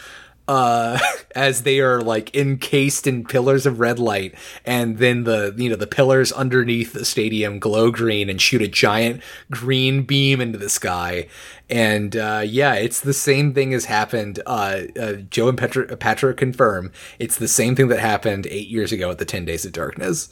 [0.51, 0.99] uh,
[1.37, 4.35] as they are like encased in pillars of red light,
[4.65, 8.67] and then the you know the pillars underneath the stadium glow green and shoot a
[8.67, 11.29] giant green beam into the sky.
[11.71, 14.41] And uh, yeah, it's the same thing as happened.
[14.45, 16.91] Uh, uh, Joe and Petra, confirm
[17.21, 20.29] it's the same thing that happened eight years ago at the Ten Days of Darkness.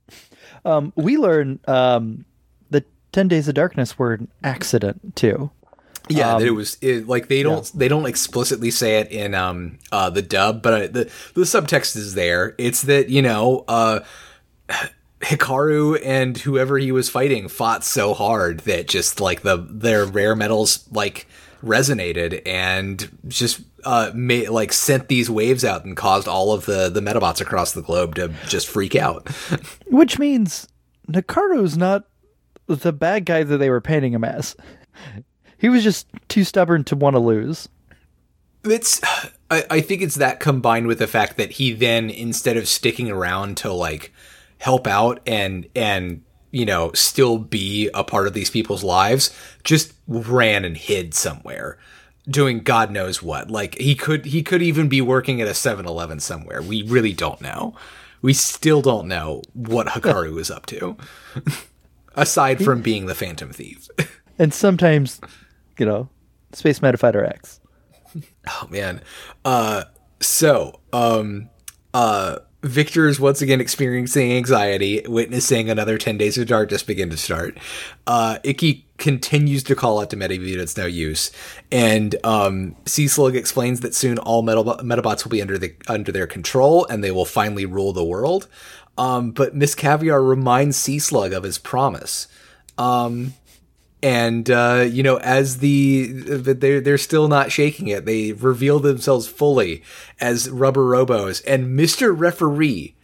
[0.64, 2.24] um, we learn um,
[2.70, 2.82] the
[3.12, 5.50] Ten Days of Darkness were an accident too.
[6.16, 7.78] Yeah, um, it was it, like they don't yeah.
[7.78, 11.96] they don't explicitly say it in um uh the dub, but uh, the the subtext
[11.96, 12.54] is there.
[12.58, 14.00] It's that you know uh
[15.20, 20.34] Hikaru and whoever he was fighting fought so hard that just like the their rare
[20.34, 21.28] metals like
[21.64, 26.88] resonated and just uh made, like sent these waves out and caused all of the
[26.88, 29.28] the Medabots across the globe to just freak out.
[29.86, 30.66] Which means
[31.08, 32.04] Hikaru's not
[32.66, 34.56] the bad guy that they were painting him as.
[35.62, 37.68] He was just too stubborn to want to lose.
[38.64, 39.00] It's
[39.48, 43.08] I, I think it's that combined with the fact that he then instead of sticking
[43.08, 44.12] around to like
[44.58, 49.32] help out and and you know still be a part of these people's lives
[49.62, 51.78] just ran and hid somewhere
[52.28, 53.48] doing god knows what.
[53.48, 56.60] Like he could he could even be working at a 7-eleven somewhere.
[56.60, 57.76] We really don't know.
[58.20, 60.96] We still don't know what hikaru is up to
[62.16, 63.88] aside from being the phantom thief.
[64.38, 65.20] And sometimes
[65.78, 66.08] you know
[66.52, 67.60] Space Medafighter X
[68.48, 69.00] oh man
[69.44, 69.84] uh
[70.20, 71.48] so um
[71.94, 77.16] uh Victor is once again experiencing anxiety, witnessing another 10 days of darkness begin to
[77.16, 77.58] start.
[78.06, 81.32] Uh, Ikki continues to call out to Metamutant it's no use.
[81.72, 86.12] And um, Sea Slug explains that soon all Metal- Medabots will be under, the, under
[86.12, 88.46] their control and they will finally rule the world.
[88.96, 92.28] Um, but Miss Caviar reminds Sea Slug of his promise.
[92.78, 93.34] Um,
[94.02, 98.04] and uh, you know as the they're they're still not shaking it.
[98.04, 99.82] They reveal themselves fully
[100.20, 101.42] as rubber robos.
[101.46, 102.96] And mr referee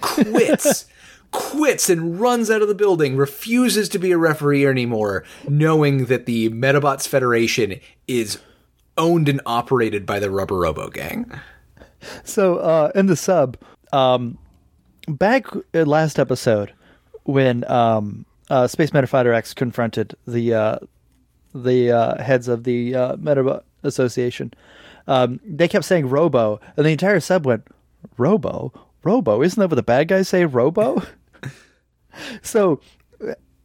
[0.00, 0.86] quits
[1.30, 6.26] quits and runs out of the building refuses to be a referee anymore knowing that
[6.26, 7.78] the Medabots federation
[8.08, 8.38] is
[8.98, 11.30] owned and operated by the rubber robo gang.
[12.24, 13.56] So uh, in the sub
[13.92, 14.38] um,
[15.06, 16.72] back last episode
[17.24, 20.78] when um, uh, Space Medafighter X confronted the uh,
[21.54, 24.52] the uh, heads of the uh, Meta Association,
[25.06, 27.66] um, they kept saying Robo, and the entire sub went
[28.18, 28.72] Robo,
[29.02, 29.42] Robo.
[29.42, 31.02] Isn't that what the bad guys say, Robo?
[32.42, 32.80] so,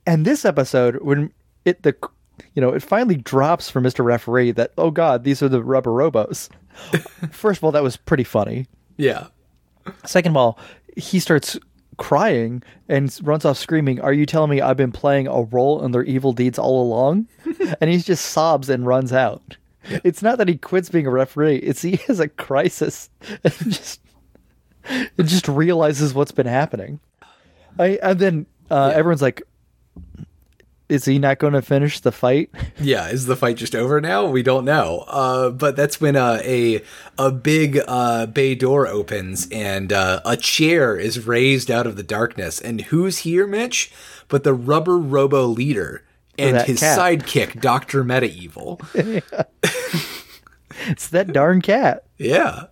[0.05, 1.31] and this episode when
[1.65, 1.95] it the
[2.53, 5.91] you know it finally drops for Mister Referee that oh god these are the rubber
[5.91, 6.49] robos.
[7.31, 8.67] First of all, that was pretty funny.
[8.97, 9.27] Yeah.
[10.05, 10.59] Second of all,
[10.97, 11.57] he starts
[11.97, 15.91] crying and runs off screaming, Are you telling me I've been playing a role in
[15.91, 17.27] their evil deeds all along?
[17.81, 19.57] and he just sobs and runs out.
[20.03, 23.09] It's not that he quits being a referee, it's he has a crisis
[23.43, 24.01] and just
[24.89, 26.99] it just realizes what's been happening.
[27.77, 28.97] I and then uh, yeah.
[28.97, 29.43] everyone's like
[30.87, 32.49] is he not going to finish the fight?
[32.77, 34.27] Yeah, is the fight just over now?
[34.27, 35.05] We don't know.
[35.07, 36.81] Uh, but that's when uh, a
[37.17, 42.03] a big uh, bay door opens and uh, a chair is raised out of the
[42.03, 42.59] darkness.
[42.59, 43.93] And who's here, Mitch?
[44.27, 46.03] But the Rubber Robo leader
[46.37, 46.99] and his cat.
[46.99, 48.81] sidekick, Doctor Meta Evil.
[48.93, 52.03] it's that darn cat.
[52.17, 52.65] Yeah.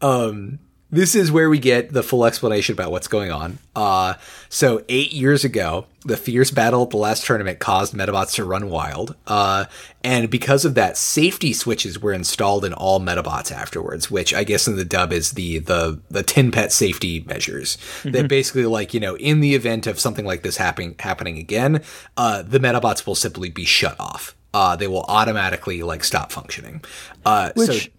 [0.00, 0.58] Um,
[0.92, 3.58] this is where we get the full explanation about what's going on.
[3.74, 4.12] Uh,
[4.50, 8.68] so eight years ago, the fierce battle at the last tournament caused Medabots to run
[8.68, 9.16] wild.
[9.26, 9.64] Uh,
[10.04, 14.68] and because of that, safety switches were installed in all Medabots afterwards, which I guess
[14.68, 18.10] in the dub is the, the, the tinpet safety measures mm-hmm.
[18.10, 21.82] that basically like, you know, in the event of something like this happening, happening again,
[22.18, 24.36] uh, the Medabots will simply be shut off.
[24.52, 26.84] Uh, they will automatically like stop functioning.
[27.24, 27.90] Uh, which, so,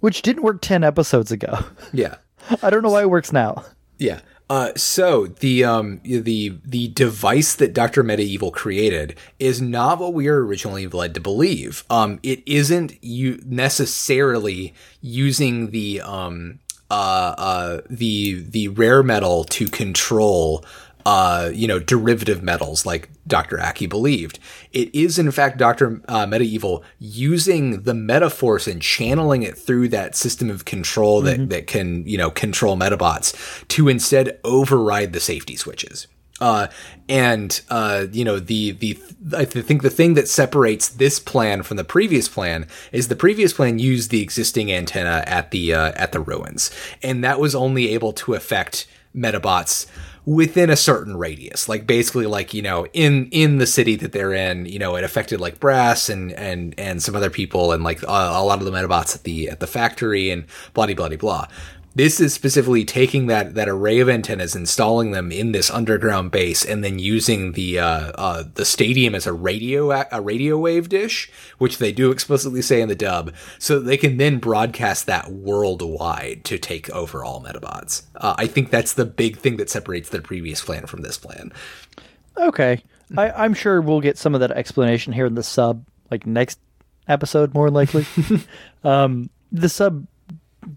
[0.00, 1.58] which didn't work 10 episodes ago.
[1.92, 2.16] Yeah.
[2.62, 3.64] I don't know why it works now.
[3.98, 4.20] Yeah.
[4.50, 10.12] Uh, so the um, the the device that Doctor Meta Evil created is not what
[10.12, 11.84] we were originally led to believe.
[11.88, 16.58] Um, it isn't you necessarily using the um,
[16.90, 20.64] uh, uh, the the rare metal to control
[21.06, 23.60] uh, you know, derivative metals like Dr.
[23.60, 24.38] Aki believed.
[24.72, 26.00] It is, in fact, Dr.
[26.08, 31.38] Uh, Meta Evil using the Medaforce and channeling it through that system of control that,
[31.38, 31.48] mm-hmm.
[31.48, 36.06] that can, you know, control Medabots to instead override the safety switches.
[36.40, 36.66] Uh,
[37.08, 38.98] and uh, you know the the
[39.36, 43.52] I think the thing that separates this plan from the previous plan is the previous
[43.52, 47.90] plan used the existing antenna at the uh, at the ruins, and that was only
[47.90, 49.86] able to affect Medabots
[50.24, 51.68] within a certain radius.
[51.68, 55.04] Like basically like you know in in the city that they're in you know it
[55.04, 58.70] affected like brass and and and some other people and like a, lot of the
[58.70, 60.44] Medabots at the at the factory and
[60.74, 61.46] blah blah blah blah
[61.94, 66.64] this is specifically taking that that array of antennas, installing them in this underground base,
[66.64, 71.30] and then using the uh, uh, the stadium as a radio a radio wave dish,
[71.58, 76.44] which they do explicitly say in the dub, so they can then broadcast that worldwide
[76.44, 78.02] to take over all Medabots.
[78.16, 81.52] Uh, I think that's the big thing that separates the previous plan from this plan.
[82.38, 82.82] Okay,
[83.16, 86.58] I, I'm sure we'll get some of that explanation here in the sub like next
[87.08, 88.06] episode more likely.
[88.84, 90.06] um, the sub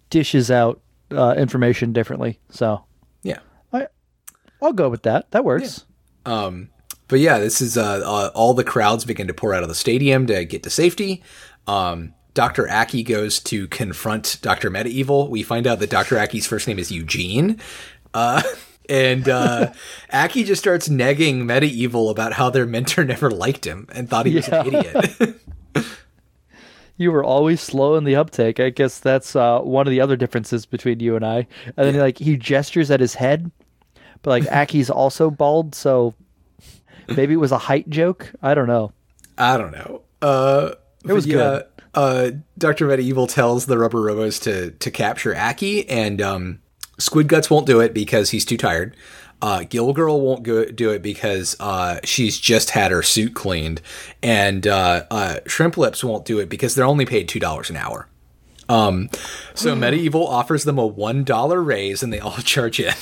[0.09, 0.81] dishes out
[1.11, 2.83] uh, information differently, so
[3.23, 3.39] Yeah.
[3.73, 3.87] I
[4.61, 5.31] I'll go with that.
[5.31, 5.85] That works.
[6.25, 6.69] Um,
[7.07, 9.75] but yeah, this is uh, uh, all the crowds begin to pour out of the
[9.75, 11.21] stadium to get to safety.
[11.67, 12.69] Um, Dr.
[12.69, 14.69] Aki goes to confront Dr.
[14.69, 15.29] Meta Evil.
[15.29, 16.17] We find out that Dr.
[16.17, 17.59] Aki's first name is Eugene.
[18.13, 18.41] Uh,
[18.89, 19.71] and uh,
[20.13, 24.25] Aki just starts negging Meta Evil about how their mentor never liked him and thought
[24.25, 24.61] he was Yeah.
[24.63, 25.39] an idiot.
[26.97, 28.59] You were always slow in the uptake.
[28.59, 31.47] I guess that's uh, one of the other differences between you and I.
[31.65, 33.51] And then like he gestures at his head,
[34.21, 36.13] but like Aki's also bald, so
[37.15, 38.31] maybe it was a height joke.
[38.41, 38.93] I don't know.
[39.37, 40.01] I don't know.
[40.21, 40.71] Uh,
[41.03, 41.65] it was good.
[41.93, 42.87] Uh, Dr.
[42.87, 46.59] Meta Evil tells the Rubber Robos to to capture Aki, and um,
[46.99, 48.95] Squid Guts won't do it because he's too tired.
[49.45, 53.79] Uh, Gill Girl won't go, do it because uh, she's just had her suit cleaned,
[54.23, 57.75] and uh, uh, Shrimp Lips won't do it because they're only paid two dollars an
[57.75, 58.07] hour.
[58.67, 59.07] Um,
[59.53, 62.95] so Meta Evil offers them a one dollar raise, and they all charge in.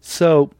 [0.00, 0.50] So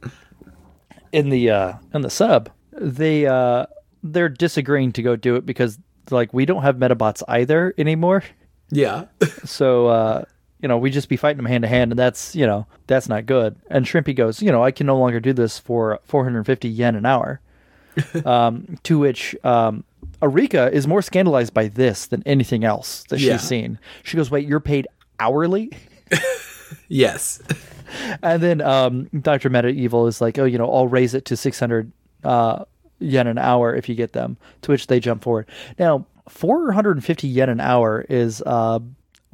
[1.11, 3.65] in the uh in the sub, they uh
[4.03, 5.79] they're disagreeing to go do it because
[6.11, 8.23] like we don't have Medabots either anymore.
[8.69, 9.05] yeah,
[9.43, 10.25] So uh
[10.63, 13.07] you know, we just be fighting them hand to hand and that's, you know, that's
[13.09, 13.55] not good.
[13.69, 17.05] And Shrimpy goes, you know, I can no longer do this for 450 yen an
[17.05, 17.39] hour.
[18.25, 19.83] um to which um
[20.21, 23.37] Erika is more scandalized by this than anything else that she's Yeah.
[23.37, 23.77] seen.
[24.03, 24.87] She goes, "Wait, you're paid
[25.19, 25.69] hourly?"
[26.87, 27.41] yes,
[28.23, 29.49] And then um, Dr.
[29.51, 31.91] Meta Evil is like, oh, you know, I'll raise it to 600
[32.23, 32.65] uh,
[32.99, 34.37] yen an hour if you get them.
[34.63, 35.45] To which they jump forward.
[35.77, 38.79] Now, 450 yen an hour is uh,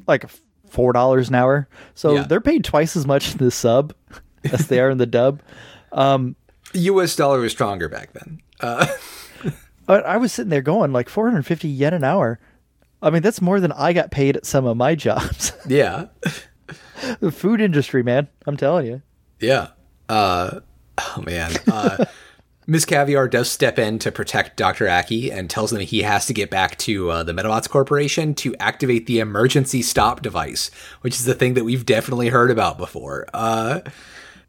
[0.06, 0.26] like
[0.72, 1.68] $4 an hour.
[1.94, 2.22] So Yeah.
[2.24, 3.94] they're paid twice as much in the sub
[4.52, 5.40] as they are in the dub.
[5.92, 6.36] Um,
[6.72, 7.16] U.S.
[7.16, 8.40] dollar was stronger back then.
[8.60, 8.86] Uh,
[9.86, 12.38] But I was sitting there going, like, 450 yen an hour.
[13.02, 15.52] I mean, that's more than I got paid at some of my jobs.
[15.66, 16.06] yeah.
[17.18, 18.28] the food industry, man.
[18.46, 19.02] I'm telling you.
[19.40, 19.68] Yeah.
[20.08, 20.60] Uh,
[20.98, 21.56] oh man.
[21.70, 22.04] Uh,
[22.70, 24.88] Miss Caviar does step in to protect Dr.
[24.88, 28.54] Aki and tells them he has to get back to uh, the Medabots Corporation to
[28.60, 33.26] activate the emergency stop device, which is the thing that we've definitely heard about before.
[33.34, 33.80] Uh,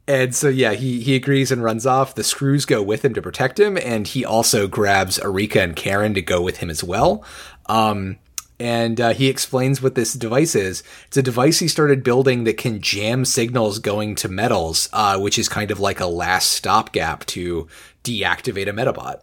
[0.07, 2.13] and so yeah, he he agrees and runs off.
[2.13, 6.13] The screws go with him to protect him, and he also grabs Erika and Karen
[6.13, 7.25] to go with him as well.
[7.65, 8.19] Um,
[8.61, 10.83] and uh, he explains what this device is.
[11.07, 15.39] It's a device he started building that can jam signals going to metals, uh, which
[15.39, 17.67] is kind of like a last stopgap to
[18.03, 19.21] deactivate a Medabot.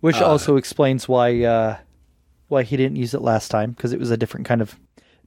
[0.00, 1.78] Which also explains why uh,
[2.48, 4.76] why he didn't use it last time because it was a different kind of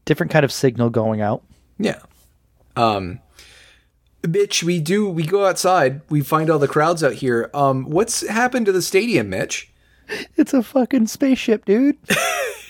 [0.06, 1.44] different kind of signal going out.
[1.78, 2.00] Yeah.
[2.76, 3.20] Um,
[4.26, 6.02] Mitch, we do we go outside.
[6.10, 7.50] We find all the crowds out here.
[7.54, 9.72] Um, what's happened to the stadium, Mitch?
[10.36, 11.98] It's a fucking spaceship, dude.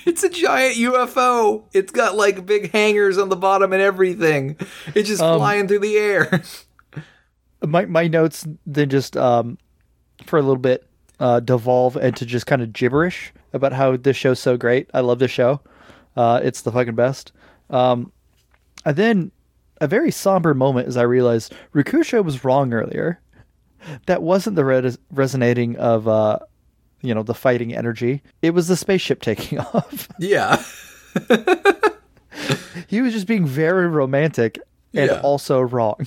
[0.03, 1.63] It's a giant UFO.
[1.73, 4.57] It's got like big hangers on the bottom and everything.
[4.95, 6.41] It's just flying through the air.
[7.63, 9.57] my my notes then just um
[10.25, 10.87] for a little bit
[11.19, 14.89] uh devolve into just kind of gibberish about how this show's so great.
[14.93, 15.61] I love this show.
[16.15, 17.31] Uh it's the fucking best.
[17.69, 18.11] Um
[18.85, 19.31] and then
[19.79, 23.19] a very somber moment as I realized Rokusho was wrong earlier.
[24.05, 26.39] That wasn't the res- resonating of uh
[27.01, 28.21] you know the fighting energy.
[28.41, 30.07] It was the spaceship taking off.
[30.19, 30.63] yeah.
[32.87, 34.59] he was just being very romantic
[34.93, 35.19] and Yeah.
[35.21, 36.05] also wrong.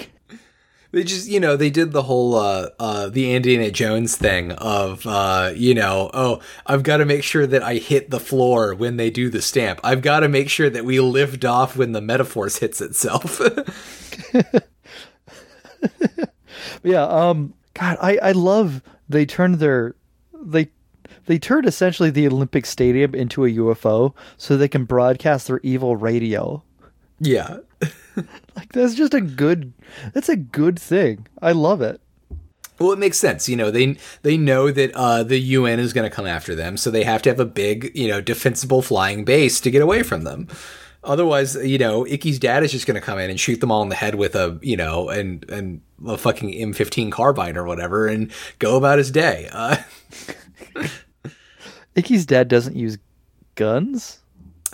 [0.95, 5.05] They just, you know, they did the whole uh uh the Indiana Jones thing of
[5.07, 8.97] uh, you know, oh, I've got to make sure that I hit the floor when
[8.97, 9.81] they do the stamp.
[9.83, 13.41] I've got to make sure that we lift off when the Medaforce hits itself.
[16.83, 19.95] Yeah, um God, I, I love they turned their
[20.41, 20.69] they
[21.27, 25.97] they turned essentially the Olympic Stadium into a UFO so they can broadcast their evil
[25.97, 26.63] radio.
[27.19, 27.59] yeah.
[28.57, 29.73] Like that's just a good
[30.13, 31.27] that's a good thing.
[31.43, 32.01] I love it.
[32.79, 33.49] Well, it makes sense.
[33.49, 36.77] You know, they they know that uh, the UN is going to come after them,
[36.77, 40.03] so they have to have a big, you know, defensible flying base to get away
[40.03, 40.49] from them.
[41.05, 43.83] Otherwise, you know, Ikki's dad is just going to come in and shoot them all
[43.83, 48.07] in the head with a, you know, and and a fucking M15 carbine or whatever,
[48.07, 49.49] and go about his day.
[49.53, 49.77] Uh,
[51.95, 52.99] Ikki's dad doesn't use
[53.55, 54.24] guns.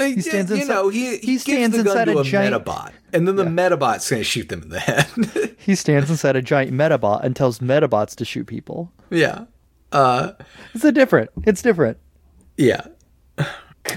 [0.00, 2.20] He stands you inside- know, he he he stands gives the gun inside to a
[2.20, 5.56] a, giant- Medabot, and then the Medabot's going to shoot them in the head.
[5.58, 8.90] He stands inside a giant Medabot and tells Medabots to shoot people.
[9.10, 9.44] yeah,
[9.92, 10.32] uh,
[10.74, 11.30] It's a different.
[11.44, 11.98] It's different.
[12.56, 12.82] yeah.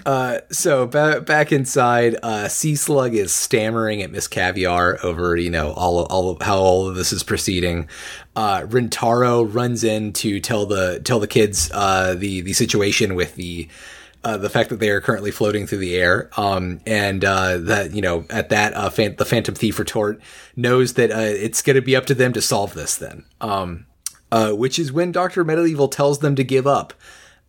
[0.06, 5.52] Uh, so ba- back inside, uh, Sea Slug is stammering at Miss Caviar over, you
[5.52, 7.88] know, all of, all of how all of this is proceeding.
[8.36, 13.36] Uh, Rintaro runs in to tell the tell the kids uh, the the situation with
[13.36, 13.68] the
[14.24, 17.94] uh, the fact that they are currently floating through the air, um, and uh, that
[17.94, 20.22] you know at that uh, fan- the Phantom Thief retort
[20.56, 22.96] knows that uh, it's going to be up to them to solve this.
[22.96, 23.86] Then, um,
[24.32, 26.94] uh, which is when Doctor Meta Evil tells them to give up,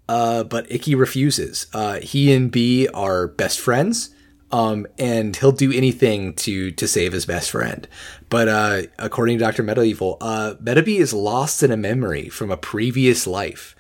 [0.08, 1.66] uh, but Ikki refuses.
[2.02, 4.10] he and B are best friends.
[4.52, 7.88] Um, and he'll do anything to to save his best friend.
[8.28, 12.56] But according to Doctor Meta Evil, uh, Metabee is lost in a memory from a
[12.56, 13.74] previous life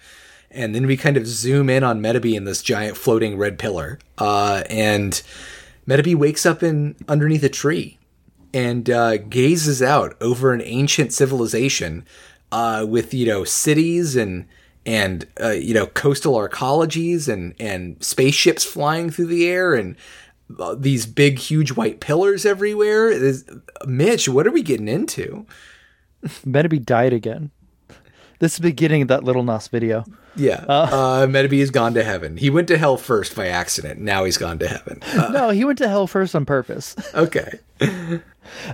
[0.54, 3.98] and then we kind of zoom in on Metabee in this giant floating red pillar.
[4.18, 5.22] Uh, and
[5.86, 7.98] Metabee wakes up in underneath a tree
[8.52, 12.06] and uh, gazes out over an ancient civilization
[12.52, 14.46] uh, with you know cities and
[14.86, 19.96] and uh, you know coastal arcologies and and spaceships flying through the air and
[20.58, 23.12] uh, these big huge white pillars everywhere.
[23.86, 25.46] Mitch, what are we getting into?
[26.46, 27.50] Metabee died again.
[28.38, 30.04] This is the beginning of that Lil Nas video.
[30.36, 30.64] Yeah.
[30.68, 32.36] Uh, uh, has gone to heaven.
[32.36, 34.00] He went to hell first by accident.
[34.00, 35.00] Now he's gone to heaven.
[35.14, 36.96] Uh, no, he went to hell first on purpose.
[37.14, 37.58] okay.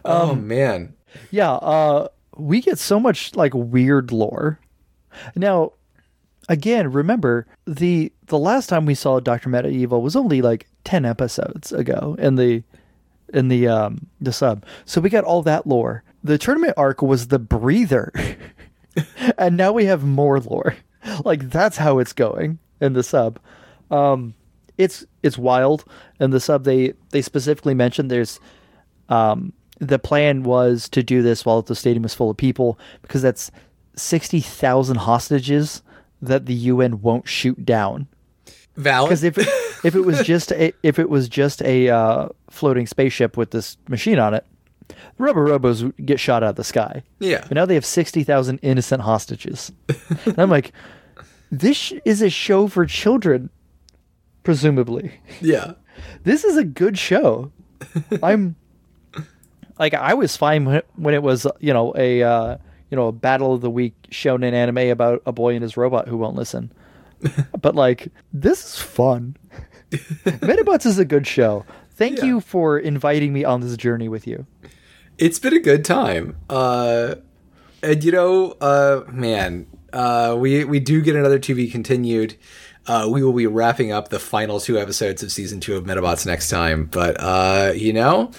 [0.05, 0.95] oh um, man.
[1.31, 1.53] Yeah.
[1.53, 4.59] Uh, we get so much like weird lore.
[5.35, 5.73] Now,
[6.49, 11.05] again, remember the the last time we saw Doctor Meta Evil was only like ten
[11.05, 12.62] episodes ago in the
[13.35, 14.65] in the um the sub.
[14.85, 16.03] So we got all that lore.
[16.23, 18.12] The tournament arc was the breather.
[19.39, 20.77] and now we have more lore.
[21.24, 23.39] like that's how it's going in the sub.
[23.90, 24.35] Um,
[24.78, 25.85] it's it's wild
[26.18, 26.64] in the sub.
[26.64, 28.40] They they specifically mentioned there's
[29.09, 33.22] um, the plan was to do this while the stadium was full of people because
[33.22, 33.51] that's
[33.97, 35.82] sixty thousand hostages
[36.22, 38.06] that the UN won't shoot down.
[38.77, 39.09] Valid.
[39.09, 39.48] Because if it,
[39.85, 43.77] if it was just a if it was just a uh, floating spaceship with this
[43.89, 44.47] machine on it,
[45.19, 47.03] rubber robos get shot out of the sky.
[47.19, 47.45] Yeah.
[47.47, 49.73] But now they have 60,000 innocent hostages.
[50.25, 50.73] and I'm like,
[51.51, 53.51] this is a show for children,
[54.43, 55.12] presumably.
[55.41, 55.73] Yeah.
[56.25, 57.53] This is a good show.
[58.23, 58.57] I'm
[59.79, 60.65] like I was fine
[60.95, 62.57] when it, was, you know, a uh,
[62.91, 65.77] you know, a battle of the week shown in anime about a boy and his
[65.77, 66.73] robot who won't listen.
[67.61, 69.37] but like this is fun.
[69.91, 71.65] Medabots is a good show.
[71.91, 72.25] Thank yeah.
[72.25, 74.47] you for inviting me on this journey with you
[75.21, 76.37] it's been a good time.
[76.49, 77.17] Uh,
[77.83, 82.37] and you know, uh, man, uh, we we do get another TV continued.
[82.87, 86.27] Uh, we will be wrapping up the final two episodes of season two of Medabots
[86.27, 86.87] next time.
[86.87, 88.33] But uh, you know,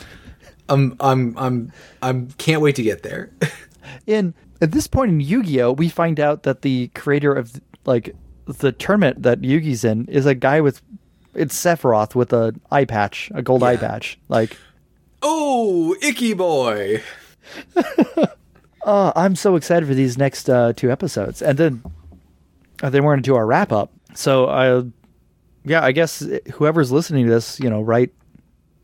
[0.67, 1.71] I'm I'm I'm
[2.01, 3.31] I'm can't wait to get there.
[4.07, 8.71] in at this point in Yu-Gi-Oh, we find out that the creator of like the
[8.71, 10.81] tournament that Yugi's in is a guy with
[11.33, 13.67] it's Sephiroth with a eye patch, a gold yeah.
[13.67, 14.19] eye patch.
[14.27, 14.57] Like
[15.21, 17.01] Oh, Icky Boy.
[17.75, 18.25] uh,
[19.15, 21.41] I'm so excited for these next uh, two episodes.
[21.41, 21.83] And then,
[22.81, 23.91] uh, then we're going to do our wrap up.
[24.15, 24.83] So, uh,
[25.63, 28.11] yeah, I guess whoever's listening to this, you know, write,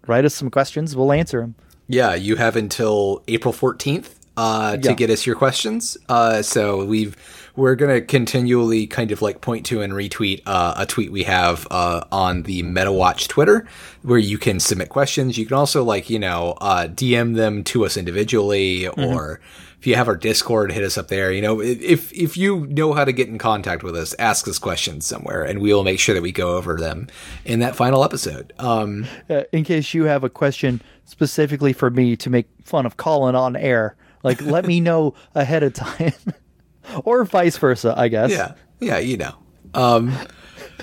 [0.06, 0.96] write us some questions.
[0.96, 1.56] We'll answer them.
[1.88, 4.94] Yeah, you have until April 14th uh, to yeah.
[4.94, 5.98] get us your questions.
[6.08, 7.16] Uh, so we've
[7.58, 11.68] we're gonna continually kind of like point to and retweet uh, a tweet we have
[11.72, 13.68] uh, on the Medawatch Twitter,
[14.04, 15.38] where you can submit questions.
[15.38, 19.02] You can also like you know uh, DM them to us individually, mm-hmm.
[19.02, 19.42] or
[19.80, 21.32] if you have our Discord, hit us up there.
[21.32, 24.60] You know, if if you know how to get in contact with us, ask us
[24.60, 27.08] questions somewhere, and we will make sure that we go over them
[27.44, 28.54] in that final episode.
[28.60, 32.98] Um, uh, in case you have a question specifically for me to make fun of
[32.98, 36.14] Colin on air, like let me know ahead of time.
[37.06, 38.32] or vice versa, I guess.
[38.32, 39.36] Yeah, yeah, you know.
[39.74, 40.18] Um,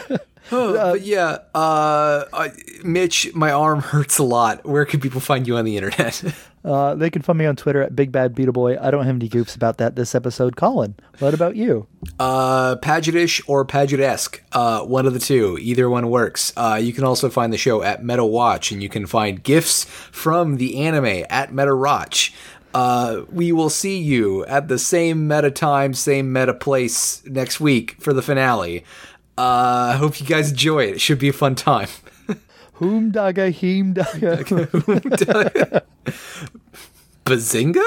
[0.53, 2.53] oh, but yeah, uh, I,
[2.83, 4.65] Mitch, my arm hurts a lot.
[4.65, 6.23] Where can people find you on the internet?
[6.65, 8.77] uh, they can find me on Twitter at Big Bad Beetle Boy.
[8.81, 10.57] I don't have any goops about that this episode.
[10.57, 11.87] Colin, what about you?
[12.19, 15.59] Uh, Pagetish or Pagetesque, uh, one of the two.
[15.61, 16.53] Either one works.
[16.57, 20.57] Uh, you can also find the show at Medawatch, and you can find gifs from
[20.59, 22.33] the anime at Medawatch.
[22.75, 27.97] Uh, we will see you at the same meta time, same meta place next week
[28.01, 28.85] for the finale.
[29.39, 30.95] I uh, hope you guys enjoy it.
[30.97, 31.89] It should be a fun time.
[32.75, 34.45] Whom daga heem daga.
[37.25, 37.83] Bazinga?